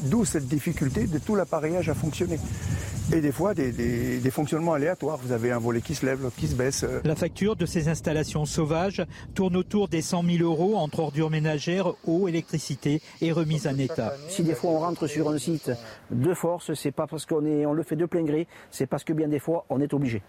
D'où 0.00 0.24
cette 0.24 0.46
difficulté 0.46 1.06
de 1.06 1.18
tout 1.18 1.34
l'appareillage 1.34 1.88
à 1.88 1.94
fonctionner. 1.94 2.38
Et 3.12 3.20
des 3.20 3.30
fois, 3.30 3.54
des, 3.54 4.30
fonctionnements 4.30 4.74
aléatoires. 4.74 5.16
Vous 5.16 5.32
avez 5.32 5.52
un 5.52 5.58
volet 5.58 5.80
qui 5.80 5.94
se 5.94 6.04
lève, 6.04 6.22
l'autre 6.22 6.36
qui 6.36 6.48
se 6.48 6.56
baisse. 6.56 6.84
La 7.04 7.14
facture 7.14 7.54
de 7.54 7.64
ces 7.64 7.88
installations 7.88 8.44
sauvages 8.44 9.04
tourne 9.34 9.56
autour 9.56 9.88
des 9.88 10.02
100 10.02 10.24
000 10.24 10.42
euros 10.42 10.76
entre 10.76 11.00
ordures 11.00 11.30
ménagères, 11.30 11.92
eau, 12.06 12.26
électricité 12.26 13.00
et 13.20 13.32
remise 13.32 13.66
en 13.68 13.78
état. 13.78 14.12
Si 14.28 14.42
des 14.42 14.54
fois 14.54 14.72
on 14.72 14.78
rentre 14.80 15.06
sur 15.06 15.30
un 15.30 15.38
site 15.38 15.70
de 16.10 16.34
force, 16.34 16.74
c'est 16.74 16.90
pas 16.90 17.06
parce 17.06 17.24
qu'on 17.26 17.44
on 17.46 17.72
le 17.72 17.82
fait 17.84 17.96
de 17.96 18.06
plein 18.06 18.24
gré, 18.24 18.48
c'est 18.70 18.86
parce 18.86 19.04
que 19.04 19.12
bien 19.12 19.28
des 19.28 19.38
fois 19.38 19.64
on 19.70 19.80
est 19.80 19.94
obligé. 19.94 20.22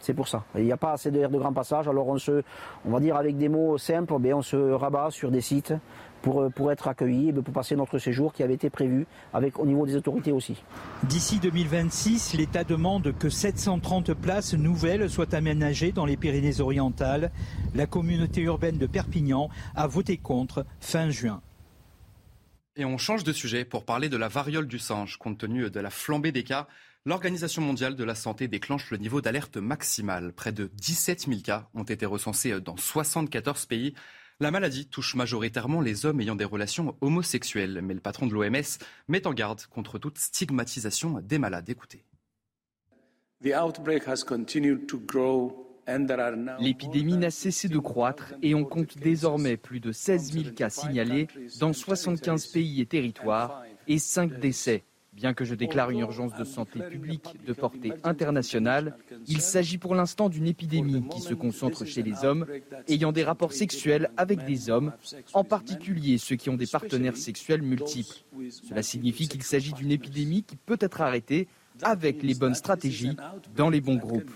C'est 0.00 0.14
pour 0.14 0.28
ça. 0.28 0.44
Il 0.56 0.64
n'y 0.64 0.72
a 0.72 0.76
pas 0.76 0.92
assez 0.92 1.10
d'air 1.10 1.28
de 1.28 1.38
grand 1.38 1.52
passage, 1.52 1.88
alors 1.88 2.06
on 2.06 2.18
se, 2.18 2.42
on 2.84 2.90
va 2.90 3.00
dire 3.00 3.16
avec 3.16 3.36
des 3.36 3.48
mots 3.48 3.78
simples, 3.78 4.14
eh 4.24 4.32
on 4.32 4.42
se 4.42 4.56
rabat 4.56 5.10
sur 5.10 5.30
des 5.30 5.40
sites 5.40 5.72
pour, 6.22 6.42
euh, 6.42 6.48
pour 6.50 6.72
être 6.72 6.88
accueillis, 6.88 7.32
pour 7.32 7.54
passer 7.54 7.76
notre 7.76 7.98
séjour 7.98 8.32
qui 8.32 8.42
avait 8.42 8.54
été 8.54 8.70
prévu 8.70 9.06
avec, 9.32 9.58
au 9.58 9.66
niveau 9.66 9.86
des 9.86 9.96
autorités 9.96 10.32
aussi. 10.32 10.56
D'ici 11.04 11.38
2026, 11.38 12.34
l'État 12.34 12.64
demande 12.64 13.16
que 13.18 13.28
730 13.28 14.14
places 14.14 14.54
nouvelles 14.54 15.08
soient 15.10 15.34
aménagées 15.34 15.92
dans 15.92 16.04
les 16.04 16.16
Pyrénées-Orientales. 16.16 17.30
La 17.74 17.86
communauté 17.86 18.42
urbaine 18.42 18.78
de 18.78 18.86
Perpignan 18.86 19.48
a 19.74 19.86
voté 19.86 20.16
contre 20.16 20.64
fin 20.80 21.10
juin. 21.10 21.40
Et 22.76 22.84
on 22.84 22.96
change 22.96 23.24
de 23.24 23.32
sujet 23.32 23.64
pour 23.64 23.84
parler 23.84 24.08
de 24.08 24.16
la 24.16 24.28
variole 24.28 24.68
du 24.68 24.78
singe. 24.78 25.16
Compte 25.16 25.38
tenu 25.38 25.68
de 25.68 25.80
la 25.80 25.90
flambée 25.90 26.30
des 26.30 26.44
cas, 26.44 26.68
l'Organisation 27.04 27.60
mondiale 27.60 27.96
de 27.96 28.04
la 28.04 28.14
santé 28.14 28.46
déclenche 28.46 28.90
le 28.90 28.98
niveau 28.98 29.20
d'alerte 29.20 29.56
maximal. 29.56 30.32
Près 30.32 30.52
de 30.52 30.70
17 30.74 31.26
000 31.26 31.40
cas 31.40 31.68
ont 31.74 31.82
été 31.82 32.06
recensés 32.06 32.60
dans 32.60 32.76
74 32.76 33.66
pays. 33.66 33.94
La 34.40 34.52
maladie 34.52 34.86
touche 34.86 35.16
majoritairement 35.16 35.80
les 35.80 36.06
hommes 36.06 36.20
ayant 36.20 36.36
des 36.36 36.44
relations 36.44 36.94
homosexuelles, 37.00 37.80
mais 37.82 37.92
le 37.92 37.98
patron 37.98 38.28
de 38.28 38.34
l'OMS 38.34 38.78
met 39.08 39.26
en 39.26 39.32
garde 39.32 39.66
contre 39.66 39.98
toute 39.98 40.16
stigmatisation 40.16 41.20
des 41.20 41.38
malades. 41.38 41.68
Écoutez. 41.68 42.04
L'épidémie 46.60 47.16
n'a 47.16 47.30
cessé 47.32 47.68
de 47.68 47.78
croître 47.78 48.34
et 48.40 48.54
on 48.54 48.64
compte 48.64 48.96
désormais 48.98 49.56
plus 49.56 49.80
de 49.80 49.90
16 49.90 50.32
000 50.32 50.54
cas 50.54 50.70
signalés 50.70 51.26
dans 51.58 51.72
75 51.72 52.46
pays 52.46 52.80
et 52.80 52.86
territoires 52.86 53.64
et 53.88 53.98
5 53.98 54.38
décès 54.38 54.84
Bien 55.18 55.34
que 55.34 55.44
je 55.44 55.56
déclare 55.56 55.90
une 55.90 55.98
urgence 55.98 56.32
de 56.34 56.44
santé 56.44 56.78
publique 56.78 57.44
de 57.44 57.52
portée 57.52 57.92
internationale, 58.04 58.96
il 59.26 59.40
s'agit 59.40 59.76
pour 59.76 59.96
l'instant 59.96 60.28
d'une 60.28 60.46
épidémie 60.46 61.02
qui 61.08 61.20
se 61.20 61.34
concentre 61.34 61.84
chez 61.84 62.04
les 62.04 62.24
hommes 62.24 62.46
ayant 62.86 63.10
des 63.10 63.24
rapports 63.24 63.52
sexuels 63.52 64.10
avec 64.16 64.44
des 64.44 64.70
hommes, 64.70 64.92
en 65.32 65.42
particulier 65.42 66.18
ceux 66.18 66.36
qui 66.36 66.50
ont 66.50 66.56
des 66.56 66.68
partenaires 66.68 67.16
sexuels 67.16 67.62
multiples. 67.62 68.14
Cela 68.68 68.84
signifie 68.84 69.26
qu'il 69.26 69.42
s'agit 69.42 69.72
d'une 69.72 69.90
épidémie 69.90 70.44
qui 70.44 70.54
peut 70.54 70.78
être 70.78 71.00
arrêtée 71.00 71.48
avec 71.82 72.22
les 72.22 72.34
bonnes 72.34 72.54
stratégies 72.54 73.16
dans 73.56 73.70
les 73.70 73.80
bons 73.80 73.96
groupes. 73.96 74.30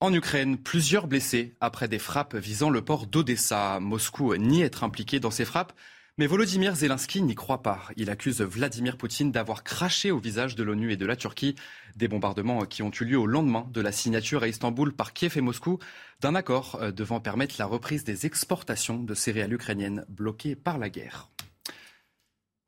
En 0.00 0.14
Ukraine, 0.14 0.56
plusieurs 0.56 1.08
blessés 1.08 1.56
après 1.60 1.88
des 1.88 1.98
frappes 1.98 2.36
visant 2.36 2.70
le 2.70 2.80
port 2.80 3.06
d'Odessa. 3.06 3.80
Moscou 3.80 4.34
nie 4.36 4.62
être 4.62 4.82
impliqué 4.84 5.20
dans 5.20 5.32
ces 5.32 5.44
frappes, 5.44 5.72
mais 6.18 6.26
Volodymyr 6.26 6.74
Zelensky 6.74 7.22
n'y 7.22 7.36
croit 7.36 7.62
pas. 7.62 7.88
Il 7.96 8.10
accuse 8.10 8.40
Vladimir 8.40 8.96
Poutine 8.96 9.30
d'avoir 9.30 9.62
craché 9.62 10.10
au 10.10 10.18
visage 10.18 10.56
de 10.56 10.64
l'ONU 10.64 10.92
et 10.92 10.96
de 10.96 11.06
la 11.06 11.14
Turquie. 11.14 11.54
Des 11.94 12.08
bombardements 12.08 12.64
qui 12.64 12.82
ont 12.82 12.90
eu 12.90 13.04
lieu 13.04 13.18
au 13.18 13.26
lendemain 13.26 13.68
de 13.72 13.80
la 13.80 13.92
signature 13.92 14.42
à 14.42 14.48
Istanbul 14.48 14.92
par 14.92 15.12
Kiev 15.12 15.38
et 15.38 15.40
Moscou 15.40 15.78
d'un 16.20 16.34
accord 16.34 16.78
euh, 16.80 16.90
devant 16.90 17.20
permettre 17.20 17.54
la 17.60 17.66
reprise 17.66 18.02
des 18.02 18.26
exportations 18.26 19.00
de 19.00 19.14
céréales 19.14 19.52
ukrainiennes 19.52 20.04
bloquées 20.08 20.56
par 20.56 20.78
la 20.78 20.90
guerre. 20.90 21.30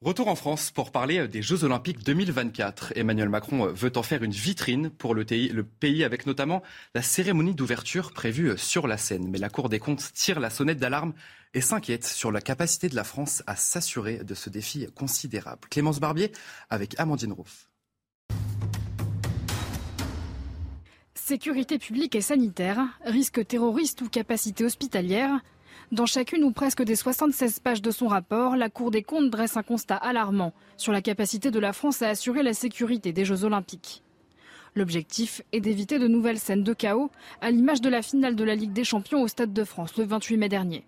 Retour 0.03 0.29
en 0.29 0.35
France 0.37 0.71
pour 0.71 0.93
parler 0.93 1.19
euh, 1.19 1.27
des 1.27 1.43
Jeux 1.43 1.65
Olympiques 1.65 2.05
2024. 2.05 2.93
Emmanuel 2.95 3.29
Macron 3.29 3.67
euh, 3.67 3.73
veut 3.73 3.93
en 3.97 4.05
faire 4.05 4.23
une 4.23 4.31
vitrine 4.31 4.91
pour 4.91 5.15
le 5.15 5.25
pays, 5.25 6.05
avec 6.05 6.25
notamment 6.25 6.63
la 6.95 7.03
cérémonie 7.03 7.57
d'ouverture 7.57 8.13
prévue 8.13 8.57
sur 8.57 8.87
la 8.87 8.97
scène. 8.97 9.29
Mais 9.29 9.39
la 9.39 9.51
Cour 9.51 9.69
des 9.69 9.81
comptes 9.81 10.13
tire 10.15 10.39
la 10.39 10.51
sonnette 10.51 10.79
d'alarme 10.79 11.15
et 11.55 11.61
s'inquiète 11.61 12.05
sur 12.05 12.31
la 12.33 12.41
capacité 12.41 12.89
de 12.89 12.97
la 12.97 13.05
France 13.05 13.43
à 13.47 13.57
s'assurer 13.57 14.25
de 14.25 14.35
ce 14.35 14.51
défi 14.51 14.87
considérable. 14.95 15.69
Clémence 15.71 16.01
Barbier 16.01 16.33
avec 16.69 16.99
Amandine 16.99 17.33
Rouf. 17.33 17.69
Sécurité 21.15 21.79
publique 21.79 22.17
et 22.17 22.21
sanitaire, 22.21 22.81
risque 23.05 23.47
terroriste 23.47 24.03
ou 24.03 24.09
capacité 24.09 24.65
hospitalière, 24.65 25.41
dans 25.93 26.07
chacune 26.07 26.45
ou 26.45 26.53
presque 26.53 26.83
des 26.83 26.95
76 26.95 27.59
pages 27.59 27.83
de 27.83 27.91
son 27.91 28.07
rapport, 28.07 28.57
la 28.57 28.71
Cour 28.71 28.93
des 28.93 29.03
comptes 29.03 29.29
dresse 29.29 29.57
un 29.57 29.65
constat 29.65 29.97
alarmant 29.97 30.53
sur 30.77 30.93
la 30.93 31.03
capacité 31.03 31.51
de 31.51 31.59
la 31.59 31.73
France 31.73 32.01
à 32.01 32.09
assurer 32.09 32.45
la 32.45 32.55
sécurité 32.55 33.13
des 33.13 33.25
Jeux 33.25 33.43
olympiques. 33.43 34.05
L'objectif 34.77 35.43
est 35.51 35.61
d'éviter 35.61 35.99
de 35.99 36.07
nouvelles 36.07 36.39
scènes 36.39 36.63
de 36.63 36.75
chaos, 36.75 37.11
à 37.41 37.51
l'image 37.51 37.81
de 37.81 37.89
la 37.89 38.03
finale 38.03 38.37
de 38.37 38.45
la 38.45 38.55
Ligue 38.55 38.73
des 38.73 38.85
Champions 38.85 39.23
au 39.23 39.27
Stade 39.27 39.53
de 39.53 39.65
France 39.65 39.97
le 39.97 40.05
28 40.05 40.37
mai 40.37 40.49
dernier. 40.49 40.85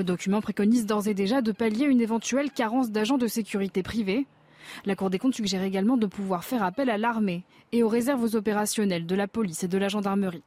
Le 0.00 0.04
document 0.04 0.40
préconise 0.40 0.86
d'ores 0.86 1.08
et 1.08 1.12
déjà 1.12 1.42
de 1.42 1.52
pallier 1.52 1.84
une 1.84 2.00
éventuelle 2.00 2.50
carence 2.50 2.90
d'agents 2.90 3.18
de 3.18 3.26
sécurité 3.26 3.82
privés. 3.82 4.26
La 4.86 4.96
Cour 4.96 5.10
des 5.10 5.18
comptes 5.18 5.34
suggère 5.34 5.62
également 5.62 5.98
de 5.98 6.06
pouvoir 6.06 6.42
faire 6.42 6.62
appel 6.62 6.88
à 6.88 6.96
l'armée 6.96 7.44
et 7.72 7.82
aux 7.82 7.88
réserves 7.88 8.34
opérationnelles 8.34 9.04
de 9.04 9.14
la 9.14 9.28
police 9.28 9.62
et 9.62 9.68
de 9.68 9.76
la 9.76 9.88
gendarmerie. 9.88 10.42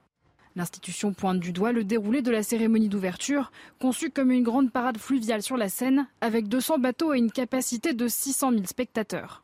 L'institution 0.56 1.14
pointe 1.14 1.40
du 1.40 1.52
doigt 1.52 1.72
le 1.72 1.84
déroulé 1.84 2.24
de 2.24 2.32
la 2.32 2.42
cérémonie 2.42 2.90
d'ouverture, 2.90 3.52
conçue 3.80 4.10
comme 4.10 4.32
une 4.32 4.42
grande 4.42 4.72
parade 4.72 4.98
fluviale 4.98 5.44
sur 5.44 5.56
la 5.56 5.70
Seine, 5.70 6.08
avec 6.20 6.48
200 6.48 6.80
bateaux 6.80 7.14
et 7.14 7.20
une 7.20 7.32
capacité 7.32 7.94
de 7.94 8.08
600 8.08 8.54
000 8.54 8.64
spectateurs. 8.66 9.44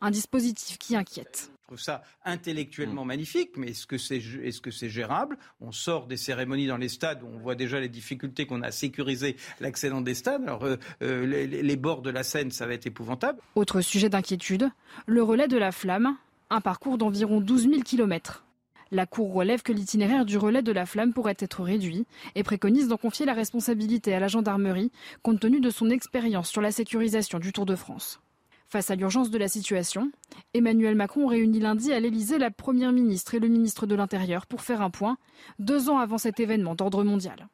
Un 0.00 0.12
dispositif 0.12 0.78
qui 0.78 0.94
inquiète. 0.94 1.50
Je 1.68 1.74
trouve 1.74 1.84
ça 1.84 2.02
intellectuellement 2.24 3.04
magnifique, 3.04 3.58
mais 3.58 3.72
est-ce 3.72 3.86
que 3.86 3.98
c'est 3.98 4.16
est 4.16 4.58
-ce 4.58 4.70
c'est 4.70 4.88
gérable? 4.88 5.36
On 5.60 5.70
sort 5.70 6.06
des 6.06 6.16
cérémonies 6.16 6.66
dans 6.66 6.78
les 6.78 6.88
stades 6.88 7.22
où 7.22 7.26
on 7.26 7.38
voit 7.38 7.56
déjà 7.56 7.78
les 7.78 7.90
difficultés 7.90 8.46
qu'on 8.46 8.62
a 8.62 8.68
à 8.68 8.70
sécuriser 8.70 9.36
l'accès 9.60 9.90
dans 9.90 10.00
des 10.00 10.14
stades. 10.14 10.44
Alors, 10.44 10.64
euh, 10.64 10.78
euh, 11.02 11.26
les, 11.26 11.46
les 11.46 11.76
bords 11.76 12.00
de 12.00 12.08
la 12.08 12.22
Seine, 12.22 12.52
ça 12.52 12.66
va 12.66 12.72
être 12.72 12.86
épouvantable. 12.86 13.38
Autre 13.54 13.82
sujet 13.82 14.08
d'inquiétude, 14.08 14.70
le 15.04 15.22
relais 15.22 15.46
de 15.46 15.58
la 15.58 15.70
flamme, 15.70 16.16
un 16.48 16.62
parcours 16.62 16.96
d'environ 16.96 17.42
12 17.42 17.68
000 17.68 17.82
kilomètres. 17.82 18.46
La 18.90 19.04
Cour 19.04 19.34
relève 19.34 19.60
que 19.60 19.74
l'itinéraire 19.74 20.24
du 20.24 20.38
relais 20.38 20.62
de 20.62 20.72
la 20.72 20.86
flamme 20.86 21.12
pourrait 21.12 21.36
être 21.38 21.62
réduit 21.62 22.06
et 22.34 22.44
préconise 22.44 22.88
d'en 22.88 22.96
confier 22.96 23.26
la 23.26 23.34
responsabilité 23.34 24.14
à 24.14 24.20
la 24.20 24.28
gendarmerie, 24.28 24.90
compte 25.22 25.40
tenu 25.40 25.60
de 25.60 25.68
son 25.68 25.90
expérience 25.90 26.48
sur 26.48 26.62
la 26.62 26.72
sécurisation 26.72 27.38
du 27.38 27.52
Tour 27.52 27.66
de 27.66 27.76
France. 27.76 28.22
Face 28.70 28.90
à 28.90 28.96
l'urgence 28.96 29.30
de 29.30 29.38
la 29.38 29.48
situation, 29.48 30.12
Emmanuel 30.52 30.94
Macron 30.94 31.26
réunit 31.26 31.58
lundi 31.58 31.90
à 31.90 32.00
l'Elysée 32.00 32.36
la 32.36 32.50
Première 32.50 32.92
ministre 32.92 33.34
et 33.34 33.38
le 33.38 33.48
ministre 33.48 33.86
de 33.86 33.94
l'Intérieur 33.94 34.46
pour 34.46 34.60
faire 34.60 34.82
un 34.82 34.90
point, 34.90 35.16
deux 35.58 35.88
ans 35.88 35.96
avant 35.96 36.18
cet 36.18 36.38
événement 36.38 36.74
d'ordre 36.74 37.02
mondial. 37.02 37.48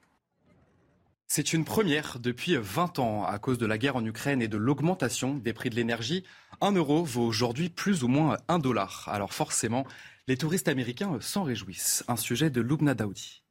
C'est 1.28 1.52
une 1.52 1.64
première 1.64 2.18
depuis 2.18 2.56
20 2.56 2.98
ans 2.98 3.24
à 3.24 3.38
cause 3.38 3.58
de 3.58 3.66
la 3.66 3.78
guerre 3.78 3.94
en 3.94 4.04
Ukraine 4.04 4.42
et 4.42 4.48
de 4.48 4.56
l'augmentation 4.56 5.36
des 5.36 5.52
prix 5.52 5.70
de 5.70 5.76
l'énergie. 5.76 6.24
Un 6.60 6.72
euro 6.72 7.04
vaut 7.04 7.24
aujourd'hui 7.24 7.68
plus 7.68 8.02
ou 8.02 8.08
moins 8.08 8.36
un 8.48 8.58
dollar. 8.58 9.08
Alors 9.12 9.32
forcément, 9.32 9.86
les 10.26 10.36
touristes 10.36 10.66
américains 10.66 11.16
s'en 11.20 11.44
réjouissent. 11.44 12.02
Un 12.08 12.16
sujet 12.16 12.50
de 12.50 12.60
Lubna 12.60 12.94
Daoudi. 12.94 13.43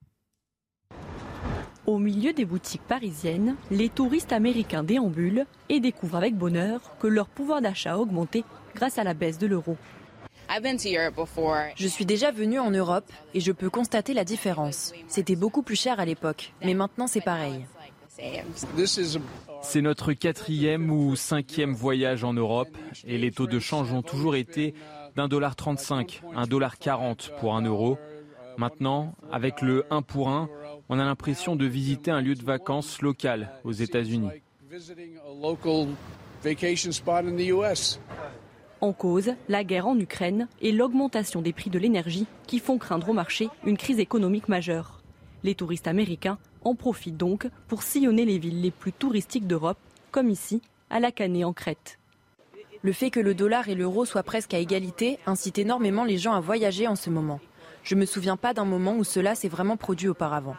Au 1.85 1.99
milieu 1.99 2.31
des 2.31 2.45
boutiques 2.45 2.81
parisiennes, 2.87 3.55
les 3.69 3.89
touristes 3.89 4.31
américains 4.31 4.83
déambulent 4.83 5.45
et 5.67 5.81
découvrent 5.81 6.15
avec 6.15 6.35
bonheur 6.35 6.79
que 6.99 7.07
leur 7.07 7.27
pouvoir 7.27 7.61
d'achat 7.61 7.93
a 7.93 7.97
augmenté 7.97 8.45
grâce 8.73 8.97
à 8.97 9.03
la 9.03 9.13
baisse 9.13 9.37
de 9.37 9.47
l'euro. 9.47 9.75
Je 11.75 11.87
suis 11.87 12.05
déjà 12.05 12.31
venu 12.31 12.59
en 12.59 12.71
Europe 12.71 13.11
et 13.33 13.41
je 13.41 13.51
peux 13.51 13.69
constater 13.69 14.13
la 14.13 14.23
différence. 14.23 14.93
C'était 15.07 15.35
beaucoup 15.35 15.61
plus 15.61 15.75
cher 15.75 15.99
à 15.99 16.05
l'époque, 16.05 16.53
mais 16.63 16.73
maintenant 16.73 17.07
c'est 17.07 17.21
pareil. 17.21 17.65
C'est 19.61 19.81
notre 19.81 20.13
quatrième 20.13 20.89
ou 20.89 21.15
cinquième 21.17 21.73
voyage 21.73 22.23
en 22.23 22.33
Europe 22.33 22.77
et 23.05 23.17
les 23.17 23.31
taux 23.31 23.47
de 23.47 23.59
change 23.59 23.91
ont 23.91 24.03
toujours 24.03 24.35
été 24.35 24.73
d'un 25.15 25.27
dollar 25.27 25.55
35, 25.55 26.21
un 26.35 26.47
dollar 26.47 26.77
40 26.77 27.31
pour 27.39 27.55
un 27.55 27.61
euro. 27.61 27.97
Maintenant, 28.57 29.15
avec 29.31 29.61
le 29.61 29.85
1 29.89 30.03
pour 30.03 30.29
1, 30.29 30.47
on 30.93 30.99
a 30.99 31.05
l'impression 31.05 31.55
de 31.55 31.65
visiter 31.65 32.11
un 32.11 32.21
lieu 32.21 32.35
de 32.35 32.43
vacances 32.43 33.01
local 33.01 33.49
aux 33.63 33.71
États-Unis. 33.71 34.29
En 38.79 38.93
cause, 38.93 39.31
la 39.49 39.63
guerre 39.63 39.87
en 39.87 39.97
Ukraine 39.97 40.47
et 40.61 40.71
l'augmentation 40.71 41.41
des 41.41 41.51
prix 41.51 41.71
de 41.71 41.79
l'énergie 41.79 42.27
qui 42.45 42.59
font 42.59 42.77
craindre 42.77 43.09
au 43.09 43.13
marché 43.13 43.49
une 43.65 43.75
crise 43.77 43.97
économique 43.97 44.49
majeure. 44.49 45.01
Les 45.43 45.55
touristes 45.55 45.87
américains 45.87 46.37
en 46.63 46.75
profitent 46.75 47.17
donc 47.17 47.47
pour 47.67 47.81
sillonner 47.81 48.25
les 48.25 48.37
villes 48.37 48.61
les 48.61 48.69
plus 48.69 48.93
touristiques 48.93 49.47
d'Europe, 49.47 49.79
comme 50.11 50.29
ici, 50.29 50.61
à 50.91 50.99
la 50.99 51.11
Canée 51.11 51.43
en 51.43 51.53
Crète. 51.53 51.97
Le 52.83 52.91
fait 52.91 53.09
que 53.09 53.19
le 53.19 53.33
dollar 53.33 53.67
et 53.67 53.73
l'euro 53.73 54.05
soient 54.05 54.21
presque 54.21 54.53
à 54.53 54.59
égalité 54.59 55.17
incite 55.25 55.57
énormément 55.57 56.03
les 56.03 56.19
gens 56.19 56.33
à 56.33 56.39
voyager 56.39 56.87
en 56.87 56.95
ce 56.95 57.09
moment. 57.09 57.39
Je 57.81 57.95
ne 57.95 58.01
me 58.01 58.05
souviens 58.05 58.37
pas 58.37 58.53
d'un 58.53 58.65
moment 58.65 58.95
où 58.95 59.03
cela 59.03 59.33
s'est 59.33 59.49
vraiment 59.49 59.75
produit 59.75 60.07
auparavant. 60.07 60.55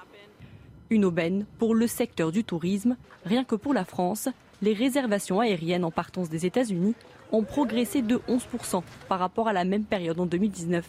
Une 0.91 1.05
aubaine 1.05 1.47
pour 1.59 1.75
le 1.75 1.87
secteur 1.87 2.33
du 2.33 2.45
tourisme. 2.45 2.97
Rien 3.25 3.45
que 3.45 3.55
pour 3.55 3.75
la 3.75 3.85
France, 3.85 4.29
les 4.63 4.75
réservations 4.75 5.41
aériennes 5.41 5.85
en 5.85 5.91
partance 5.91 6.29
des 6.29 6.47
États-Unis 6.47 6.95
ont 7.33 7.43
progressé 7.43 8.03
de 8.03 8.17
11% 8.29 8.83
par 9.09 9.19
rapport 9.19 9.49
à 9.49 9.53
la 9.53 9.65
même 9.65 9.85
période 9.85 10.21
en 10.21 10.27
2019. 10.27 10.85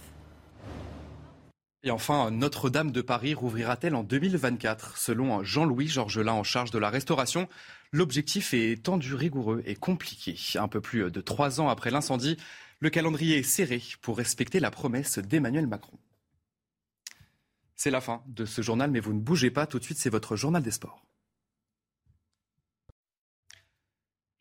Et 1.84 1.92
enfin, 1.92 2.32
Notre-Dame 2.32 2.92
de 2.92 3.02
Paris 3.02 3.36
rouvrira-t-elle 3.36 3.94
en 3.94 4.04
2024 4.04 4.98
Selon 4.98 5.44
Jean-Louis 5.44 5.88
Georgelin 5.88 6.34
en 6.34 6.44
charge 6.44 6.72
de 6.72 6.80
la 6.80 6.90
restauration, 6.90 7.48
l'objectif 7.92 8.56
est 8.56 8.82
tendu, 8.84 9.14
rigoureux 9.14 9.62
et 9.68 9.76
compliqué. 9.76 10.36
Un 10.56 10.68
peu 10.68 10.82
plus 10.82 11.12
de 11.12 11.22
trois 11.22 11.62
ans 11.62 11.70
après 11.70 11.92
l'incendie, 11.92 12.38
le 12.80 12.90
calendrier 12.90 13.38
est 13.38 13.44
serré 13.44 13.84
pour 14.02 14.18
respecter 14.18 14.60
la 14.60 14.72
promesse 14.72 15.20
d'Emmanuel 15.20 15.68
Macron. 15.68 15.98
C'est 17.76 17.92
la 17.92 18.02
fin 18.02 18.24
de 18.28 18.46
ce 18.46 18.62
journal, 18.62 18.90
mais 18.92 19.00
vous 19.00 19.14
ne 19.14 19.20
bougez 19.20 19.52
pas. 19.52 19.68
Tout 19.68 19.80
de 19.80 19.84
suite, 19.84 19.98
c'est 19.98 20.10
votre 20.10 20.36
journal 20.36 20.64
des 20.64 20.72
sports. 20.72 21.06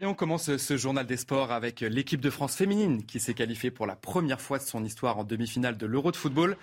Et 0.01 0.07
on 0.07 0.15
commence 0.15 0.57
ce 0.57 0.77
journal 0.77 1.07
des 1.07 1.17
sports 1.17 1.53
avec 1.53 1.81
l'équipe 1.81 2.21
de 2.21 2.31
France 2.31 2.57
féminine 2.57 3.07
qui 3.07 3.21
s'est 3.21 3.35
qualifiée 3.35 3.71
pour 3.71 3.87
la 3.87 3.97
première 3.97 4.41
fois 4.41 4.59
de 4.59 4.65
son 4.65 4.85
histoire 4.85 5.19
en 5.19 5.25
demi-finale 5.25 5.77
de 5.77 5.87
l'Euro 5.87 6.11
de 6.11 6.17
football 6.17 6.57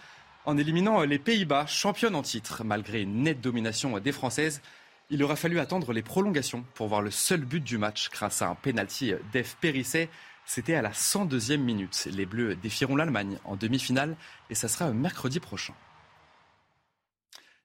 en 0.46 0.58
éliminant 0.58 1.02
les 1.04 1.20
Pays-Bas, 1.20 1.66
championne 1.66 2.16
en 2.16 2.24
titre. 2.24 2.64
Malgré 2.64 3.02
une 3.02 3.24
nette 3.24 3.42
domination 3.42 3.98
des 4.00 4.12
Françaises, 4.12 4.62
il 5.10 5.24
aura 5.24 5.36
fallu 5.36 5.60
attendre 5.60 5.94
les 5.94 6.02
prolongations 6.02 6.66
pour 6.74 6.88
voir 6.88 7.02
le 7.02 7.12
seul 7.12 7.46
but 7.46 7.64
du 7.64 7.78
match 7.78 8.10
grâce 8.10 8.42
à 8.42 8.50
un 8.50 8.56
penalty 8.56 9.14
d'Ef 9.32 9.58
Périsset. 9.62 10.10
C'était 10.46 10.76
à 10.76 10.82
la 10.82 10.92
102e 10.92 11.58
minute. 11.58 12.08
Les 12.12 12.26
Bleus 12.26 12.56
défieront 12.56 12.96
l'Allemagne 12.96 13.38
en 13.46 13.56
demi-finale 13.56 14.18
et 14.50 14.56
ça 14.56 14.68
sera 14.68 14.92
mercredi 14.92 15.40
prochain. 15.40 15.74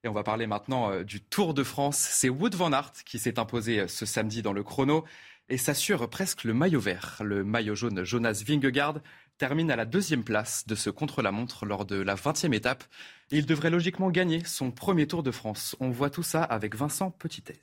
On 0.09 0.13
va 0.13 0.23
parler 0.23 0.47
maintenant 0.47 0.91
euh, 0.91 1.05
du 1.05 1.21
Tour 1.21 1.55
de 1.55 1.63
France. 1.63 1.97
C'est 1.97 2.29
Wood 2.29 2.55
van 2.55 2.73
Aert 2.73 2.93
qui 3.05 3.19
s'est 3.19 3.39
imposé 3.39 3.81
euh, 3.81 3.89
ce 3.89 4.07
samedi 4.07 4.43
dans 4.43 4.53
le 4.53 4.63
chrono 4.63 5.05
et 5.49 5.59
s'assure 5.59 6.09
presque 6.09 6.45
le 6.45 6.55
maillot 6.55 6.81
vert. 6.81 7.19
Le 7.23 7.45
maillot 7.45 7.75
jaune 7.75 8.05
Jonas 8.05 8.43
Vingegaard 8.47 9.01
termine 9.39 9.71
à 9.71 9.77
la 9.77 9.85
deuxième 9.85 10.25
place 10.25 10.67
de 10.67 10.75
ce 10.75 10.91
contre-la-montre 10.91 11.67
lors 11.67 11.85
de 11.85 11.97
la 11.97 12.15
20e 12.15 12.55
étape. 12.55 12.85
il 13.31 13.47
devrait 13.47 13.71
logiquement 13.71 14.11
gagner 14.11 14.43
son 14.45 14.71
premier 14.71 15.07
Tour 15.07 15.23
de 15.23 15.31
France. 15.31 15.77
On 15.81 15.91
voit 15.91 16.11
tout 16.11 16.23
ça 16.23 16.43
avec 16.43 16.75
Vincent 16.75 17.11
Petitez. 17.11 17.61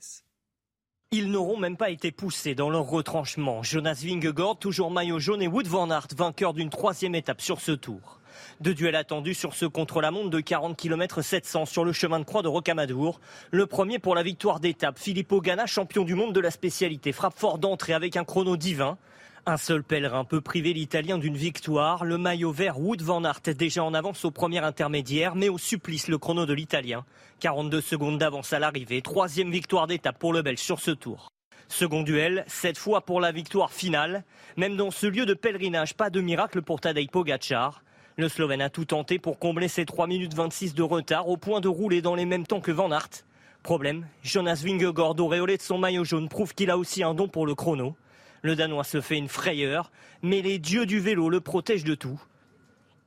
Ils 1.10 1.30
n'auront 1.30 1.58
même 1.58 1.76
pas 1.76 1.90
été 1.90 2.10
poussés 2.10 2.54
dans 2.54 2.70
leur 2.70 2.86
retranchement. 2.86 3.62
Jonas 3.62 4.02
Vingegaard, 4.04 4.58
toujours 4.58 4.90
maillot 4.90 5.20
jaune, 5.20 5.42
et 5.42 5.46
Wood 5.46 5.66
van 5.66 5.90
Aert, 5.90 6.08
vainqueur 6.16 6.54
d'une 6.54 6.70
troisième 6.70 7.14
étape 7.14 7.40
sur 7.40 7.60
ce 7.60 7.72
tour. 7.72 8.20
Deux 8.60 8.74
duels 8.74 8.96
attendus 8.96 9.34
sur 9.34 9.54
ce 9.54 9.66
contre-la-montre 9.66 10.30
de 10.30 10.40
40 10.40 10.76
km 10.76 11.22
700 11.22 11.66
sur 11.66 11.84
le 11.84 11.92
chemin 11.92 12.20
de 12.20 12.24
croix 12.24 12.42
de 12.42 12.48
Rocamadour. 12.48 13.20
Le 13.50 13.66
premier 13.66 13.98
pour 13.98 14.14
la 14.14 14.22
victoire 14.22 14.60
d'étape. 14.60 14.98
Filippo 14.98 15.40
Ganna, 15.40 15.66
champion 15.66 16.04
du 16.04 16.14
monde 16.14 16.32
de 16.32 16.40
la 16.40 16.50
spécialité, 16.50 17.12
frappe 17.12 17.38
fort 17.38 17.58
d'entrée 17.58 17.92
avec 17.92 18.16
un 18.16 18.24
chrono 18.24 18.56
divin. 18.56 18.98
Un 19.46 19.58
seul 19.58 19.82
pèlerin 19.82 20.24
peut 20.24 20.40
priver 20.40 20.72
l'Italien 20.72 21.18
d'une 21.18 21.36
victoire. 21.36 22.06
Le 22.06 22.16
maillot 22.16 22.50
vert 22.50 22.80
Wood 22.80 23.02
van 23.02 23.24
Aert 23.24 23.42
est 23.46 23.54
déjà 23.54 23.84
en 23.84 23.92
avance 23.92 24.24
au 24.24 24.30
premier 24.30 24.60
intermédiaire, 24.60 25.34
mais 25.34 25.50
au 25.50 25.58
supplice 25.58 26.08
le 26.08 26.16
chrono 26.16 26.46
de 26.46 26.54
l'Italien. 26.54 27.04
42 27.40 27.82
secondes 27.82 28.16
d'avance 28.16 28.54
à 28.54 28.58
l'arrivée. 28.58 29.02
Troisième 29.02 29.50
victoire 29.50 29.86
d'étape 29.86 30.18
pour 30.18 30.32
le 30.32 30.40
Belge 30.40 30.60
sur 30.60 30.80
ce 30.80 30.92
tour. 30.92 31.28
Second 31.68 32.02
duel, 32.02 32.44
cette 32.46 32.78
fois 32.78 33.02
pour 33.02 33.20
la 33.20 33.32
victoire 33.32 33.70
finale. 33.70 34.24
Même 34.56 34.76
dans 34.76 34.90
ce 34.90 35.06
lieu 35.06 35.26
de 35.26 35.34
pèlerinage, 35.34 35.94
pas 35.94 36.08
de 36.08 36.22
miracle 36.22 36.62
pour 36.62 36.80
Tadej 36.80 37.10
Pogacar. 37.10 37.82
Le 38.16 38.28
Slovène 38.28 38.62
a 38.62 38.70
tout 38.70 38.84
tenté 38.84 39.18
pour 39.18 39.40
combler 39.40 39.66
ses 39.66 39.84
3 39.84 40.06
minutes 40.06 40.34
26 40.34 40.74
de 40.74 40.84
retard 40.84 41.28
au 41.28 41.36
point 41.36 41.60
de 41.60 41.66
rouler 41.66 42.00
dans 42.00 42.14
les 42.14 42.26
mêmes 42.26 42.46
temps 42.46 42.60
que 42.60 42.70
Van 42.70 42.92
Aert. 42.92 43.24
Problème, 43.64 44.06
Jonas 44.22 44.62
Vingegaard, 44.64 45.18
auréolé 45.18 45.56
de 45.56 45.62
son 45.62 45.78
maillot 45.78 46.04
jaune, 46.04 46.28
prouve 46.28 46.54
qu'il 46.54 46.70
a 46.70 46.78
aussi 46.78 47.02
un 47.02 47.12
don 47.12 47.26
pour 47.26 47.44
le 47.44 47.56
chrono. 47.56 47.96
Le 48.42 48.54
Danois 48.54 48.84
se 48.84 49.00
fait 49.00 49.18
une 49.18 49.26
frayeur, 49.26 49.90
mais 50.22 50.42
les 50.42 50.60
dieux 50.60 50.86
du 50.86 51.00
vélo 51.00 51.28
le 51.28 51.40
protègent 51.40 51.82
de 51.82 51.96
tout. 51.96 52.22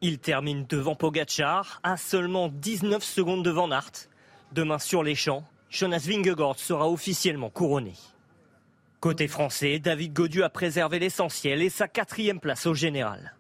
Il 0.01 0.19
termine 0.19 0.65
devant 0.67 0.95
Pogacar, 0.95 1.79
à 1.83 1.95
seulement 1.95 2.49
19 2.49 3.01
secondes 3.01 3.45
de 3.45 3.49
Van 3.49 3.71
Aert. 3.71 4.09
Demain 4.51 4.77
sur 4.77 5.03
les 5.03 5.15
champs, 5.15 5.45
Jonas 5.69 6.05
Vingegaard 6.05 6.59
sera 6.59 6.89
officiellement 6.89 7.49
couronné. 7.49 7.93
Côté 8.99 9.29
français, 9.29 9.79
David 9.79 10.11
Godieu 10.11 10.43
a 10.43 10.49
préservé 10.49 10.99
l'essentiel 10.99 11.61
et 11.61 11.69
sa 11.69 11.87
quatrième 11.87 12.41
place 12.41 12.65
au 12.65 12.73
général. 12.73 13.37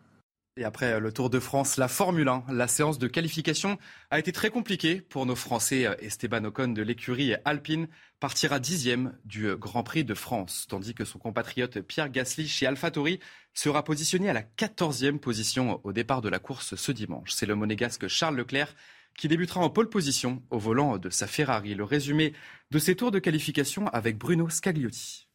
Et 0.57 0.63
après 0.63 0.93
euh, 0.93 0.99
le 0.99 1.11
Tour 1.11 1.29
de 1.29 1.39
France, 1.39 1.77
la 1.77 1.87
Formule 1.87 2.27
1, 2.27 2.45
la 2.49 2.67
séance 2.67 2.97
de 2.97 3.07
qualification 3.07 3.77
a 4.09 4.17
été 4.17 4.31
très 4.31 4.49
compliquée 4.49 5.01
pour 5.01 5.27
nos 5.27 5.35
Français. 5.35 5.85
Euh, 5.85 5.93
Esteban 5.99 6.43
Ocon 6.45 6.69
de 6.69 6.81
l'écurie 6.81 7.35
Alpine 7.45 7.87
partira 8.19 8.59
dixième 8.59 9.13
du 9.23 9.45
euh, 9.45 9.55
Grand 9.55 9.83
Prix 9.83 10.03
de 10.03 10.15
France, 10.15 10.65
tandis 10.67 10.95
que 10.95 11.05
son 11.05 11.19
compatriote 11.19 11.79
Pierre 11.81 12.09
Gasly 12.09 12.47
chez 12.47 12.65
AlphaTauri 12.65 13.19
sera 13.53 13.83
positionné 13.83 14.29
à 14.29 14.33
la 14.33 14.41
quatorzième 14.41 15.19
position 15.19 15.79
au 15.83 15.93
départ 15.93 16.21
de 16.21 16.29
la 16.29 16.39
course 16.39 16.75
ce 16.75 16.91
dimanche. 16.91 17.31
C'est 17.31 17.45
le 17.45 17.55
monégasque 17.55 18.07
Charles 18.07 18.35
Leclerc 18.35 18.73
qui 19.15 19.27
débutera 19.27 19.61
en 19.61 19.69
pole 19.69 19.89
position 19.89 20.41
au 20.49 20.57
volant 20.57 20.97
de 20.97 21.11
sa 21.11 21.27
Ferrari. 21.27 21.75
Le 21.75 21.83
résumé 21.83 22.33
de 22.71 22.79
ces 22.79 22.95
tours 22.95 23.11
de 23.11 23.19
qualification 23.19 23.87
avec 23.89 24.17
Bruno 24.17 24.49
Scagliotti. 24.49 25.27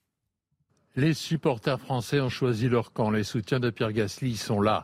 Les 0.94 1.14
supporters 1.14 1.80
français 1.80 2.20
ont 2.20 2.28
choisi 2.28 2.68
leur 2.68 2.92
camp. 2.92 3.10
Les 3.10 3.24
soutiens 3.24 3.60
de 3.60 3.70
Pierre 3.70 3.92
Gasly 3.92 4.36
sont 4.36 4.60
là 4.60 4.82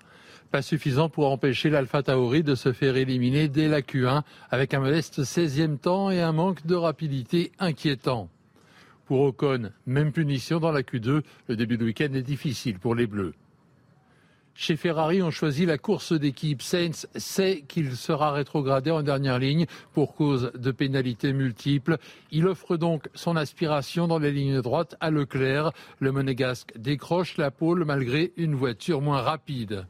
pas 0.50 0.62
suffisant 0.62 1.08
pour 1.08 1.30
empêcher 1.30 1.70
l'Alpha 1.70 2.02
Tauri 2.02 2.42
de 2.42 2.54
se 2.54 2.72
faire 2.72 2.96
éliminer 2.96 3.48
dès 3.48 3.68
la 3.68 3.82
Q1 3.82 4.22
avec 4.50 4.74
un 4.74 4.80
modeste 4.80 5.20
16e 5.20 5.78
temps 5.78 6.10
et 6.10 6.20
un 6.20 6.32
manque 6.32 6.66
de 6.66 6.74
rapidité 6.74 7.52
inquiétant. 7.58 8.28
Pour 9.06 9.20
Ocon, 9.22 9.70
même 9.86 10.12
punition 10.12 10.60
dans 10.60 10.72
la 10.72 10.82
Q2, 10.82 11.22
le 11.48 11.56
début 11.56 11.78
de 11.78 11.84
week-end 11.84 12.12
est 12.14 12.22
difficile 12.22 12.78
pour 12.78 12.94
les 12.94 13.06
Bleus. 13.06 13.34
Chez 14.60 14.74
Ferrari, 14.74 15.22
on 15.22 15.30
choisit 15.30 15.68
la 15.68 15.78
course 15.78 16.12
d'équipe. 16.12 16.62
Sainz 16.62 17.06
sait 17.14 17.62
qu'il 17.68 17.94
sera 17.94 18.32
rétrogradé 18.32 18.90
en 18.90 19.04
dernière 19.04 19.38
ligne 19.38 19.66
pour 19.92 20.16
cause 20.16 20.50
de 20.52 20.72
pénalités 20.72 21.32
multiples. 21.32 21.96
Il 22.32 22.48
offre 22.48 22.76
donc 22.76 23.08
son 23.14 23.36
aspiration 23.36 24.08
dans 24.08 24.18
les 24.18 24.32
lignes 24.32 24.60
droites 24.60 24.96
à 24.98 25.10
Leclerc. 25.10 25.70
Le 26.00 26.10
monégasque 26.10 26.76
décroche 26.76 27.36
la 27.36 27.52
pole 27.52 27.84
malgré 27.84 28.32
une 28.36 28.56
voiture 28.56 29.00
moins 29.00 29.22
rapide. 29.22 29.86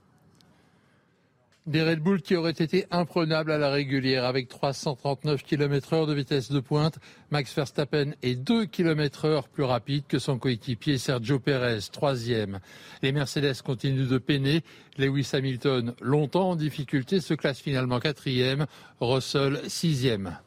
Des 1.68 1.82
Red 1.82 2.00
Bull 2.00 2.22
qui 2.22 2.34
auraient 2.34 2.50
été 2.50 2.86
imprenables 2.90 3.52
à 3.52 3.58
la 3.58 3.68
régulière 3.68 4.24
avec 4.24 4.48
339 4.48 5.42
km 5.42 5.92
heure 5.92 6.06
de 6.06 6.14
vitesse 6.14 6.50
de 6.50 6.60
pointe. 6.60 6.98
Max 7.30 7.54
Verstappen 7.54 8.12
est 8.22 8.36
2 8.36 8.64
km 8.64 9.26
heure 9.26 9.48
plus 9.48 9.64
rapide 9.64 10.04
que 10.08 10.18
son 10.18 10.38
coéquipier 10.38 10.96
Sergio 10.96 11.38
Perez, 11.38 11.80
troisième. 11.92 12.60
Les 13.02 13.12
Mercedes 13.12 13.60
continuent 13.62 14.08
de 14.08 14.16
peiner. 14.16 14.62
Lewis 14.96 15.28
Hamilton, 15.34 15.94
longtemps 16.00 16.52
en 16.52 16.56
difficulté, 16.56 17.20
se 17.20 17.34
classe 17.34 17.60
finalement 17.60 18.00
quatrième. 18.00 18.64
Russell, 18.98 19.60
sixième. 19.68 20.38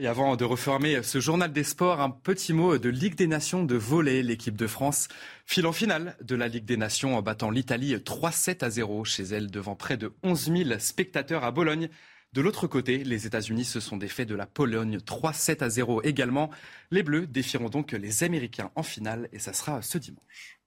Et 0.00 0.08
avant 0.08 0.34
de 0.34 0.44
refermer 0.44 1.04
ce 1.04 1.20
journal 1.20 1.52
des 1.52 1.62
sports, 1.62 2.00
un 2.00 2.10
petit 2.10 2.52
mot 2.52 2.78
de 2.78 2.88
Ligue 2.88 3.14
des 3.14 3.28
Nations 3.28 3.62
de 3.62 3.76
volley. 3.76 4.24
L'équipe 4.24 4.56
de 4.56 4.66
France 4.66 5.06
file 5.46 5.68
en 5.68 5.72
finale 5.72 6.16
de 6.20 6.34
la 6.34 6.48
Ligue 6.48 6.64
des 6.64 6.76
Nations 6.76 7.16
en 7.16 7.22
battant 7.22 7.48
l'Italie 7.48 7.94
3-7 7.94 8.64
à 8.64 8.70
0 8.70 9.04
chez 9.04 9.22
elle 9.22 9.52
devant 9.52 9.76
près 9.76 9.96
de 9.96 10.12
11 10.24 10.52
000 10.64 10.78
spectateurs 10.80 11.44
à 11.44 11.52
Bologne. 11.52 11.90
De 12.32 12.40
l'autre 12.40 12.66
côté, 12.66 13.04
les 13.04 13.26
États-Unis 13.26 13.64
se 13.64 13.78
sont 13.78 13.96
défaits 13.96 14.26
de 14.26 14.34
la 14.34 14.46
Pologne 14.46 14.96
3-7 14.96 15.62
à 15.62 15.70
0 15.70 16.02
également. 16.02 16.50
Les 16.90 17.04
Bleus 17.04 17.28
défieront 17.28 17.68
donc 17.68 17.92
les 17.92 18.24
Américains 18.24 18.72
en 18.74 18.82
finale 18.82 19.28
et 19.32 19.38
ça 19.38 19.52
sera 19.52 19.80
ce 19.80 19.98
dimanche. 19.98 20.58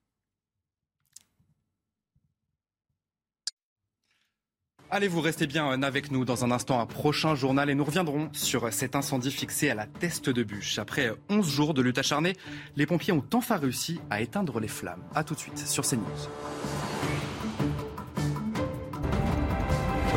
Allez, 4.89 5.09
vous 5.09 5.19
restez 5.19 5.47
bien 5.47 5.83
avec 5.83 6.11
nous 6.11 6.23
dans 6.23 6.45
un 6.45 6.51
instant, 6.51 6.79
un 6.79 6.85
prochain 6.85 7.35
journal 7.35 7.69
et 7.69 7.75
nous 7.75 7.83
reviendrons 7.83 8.29
sur 8.31 8.71
cet 8.71 8.95
incendie 8.95 9.31
fixé 9.31 9.69
à 9.69 9.75
la 9.75 9.85
teste 9.85 10.29
de 10.29 10.43
bûche. 10.43 10.79
Après 10.79 11.11
11 11.29 11.49
jours 11.49 11.73
de 11.73 11.81
lutte 11.81 11.97
acharnée, 11.97 12.37
les 12.77 12.85
pompiers 12.85 13.11
ont 13.11 13.23
enfin 13.33 13.57
réussi 13.57 13.99
à 14.09 14.21
éteindre 14.21 14.61
les 14.61 14.69
flammes. 14.69 15.03
A 15.13 15.25
tout 15.25 15.33
de 15.33 15.39
suite 15.39 15.57
sur 15.57 15.85
CNews. 15.85 16.01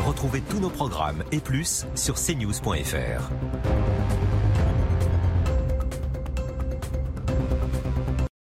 Retrouvez 0.07 0.41
tous 0.41 0.59
nos 0.59 0.69
programmes 0.69 1.25
et 1.33 1.41
plus 1.41 1.85
sur 1.95 2.15
cnews.fr. 2.15 3.29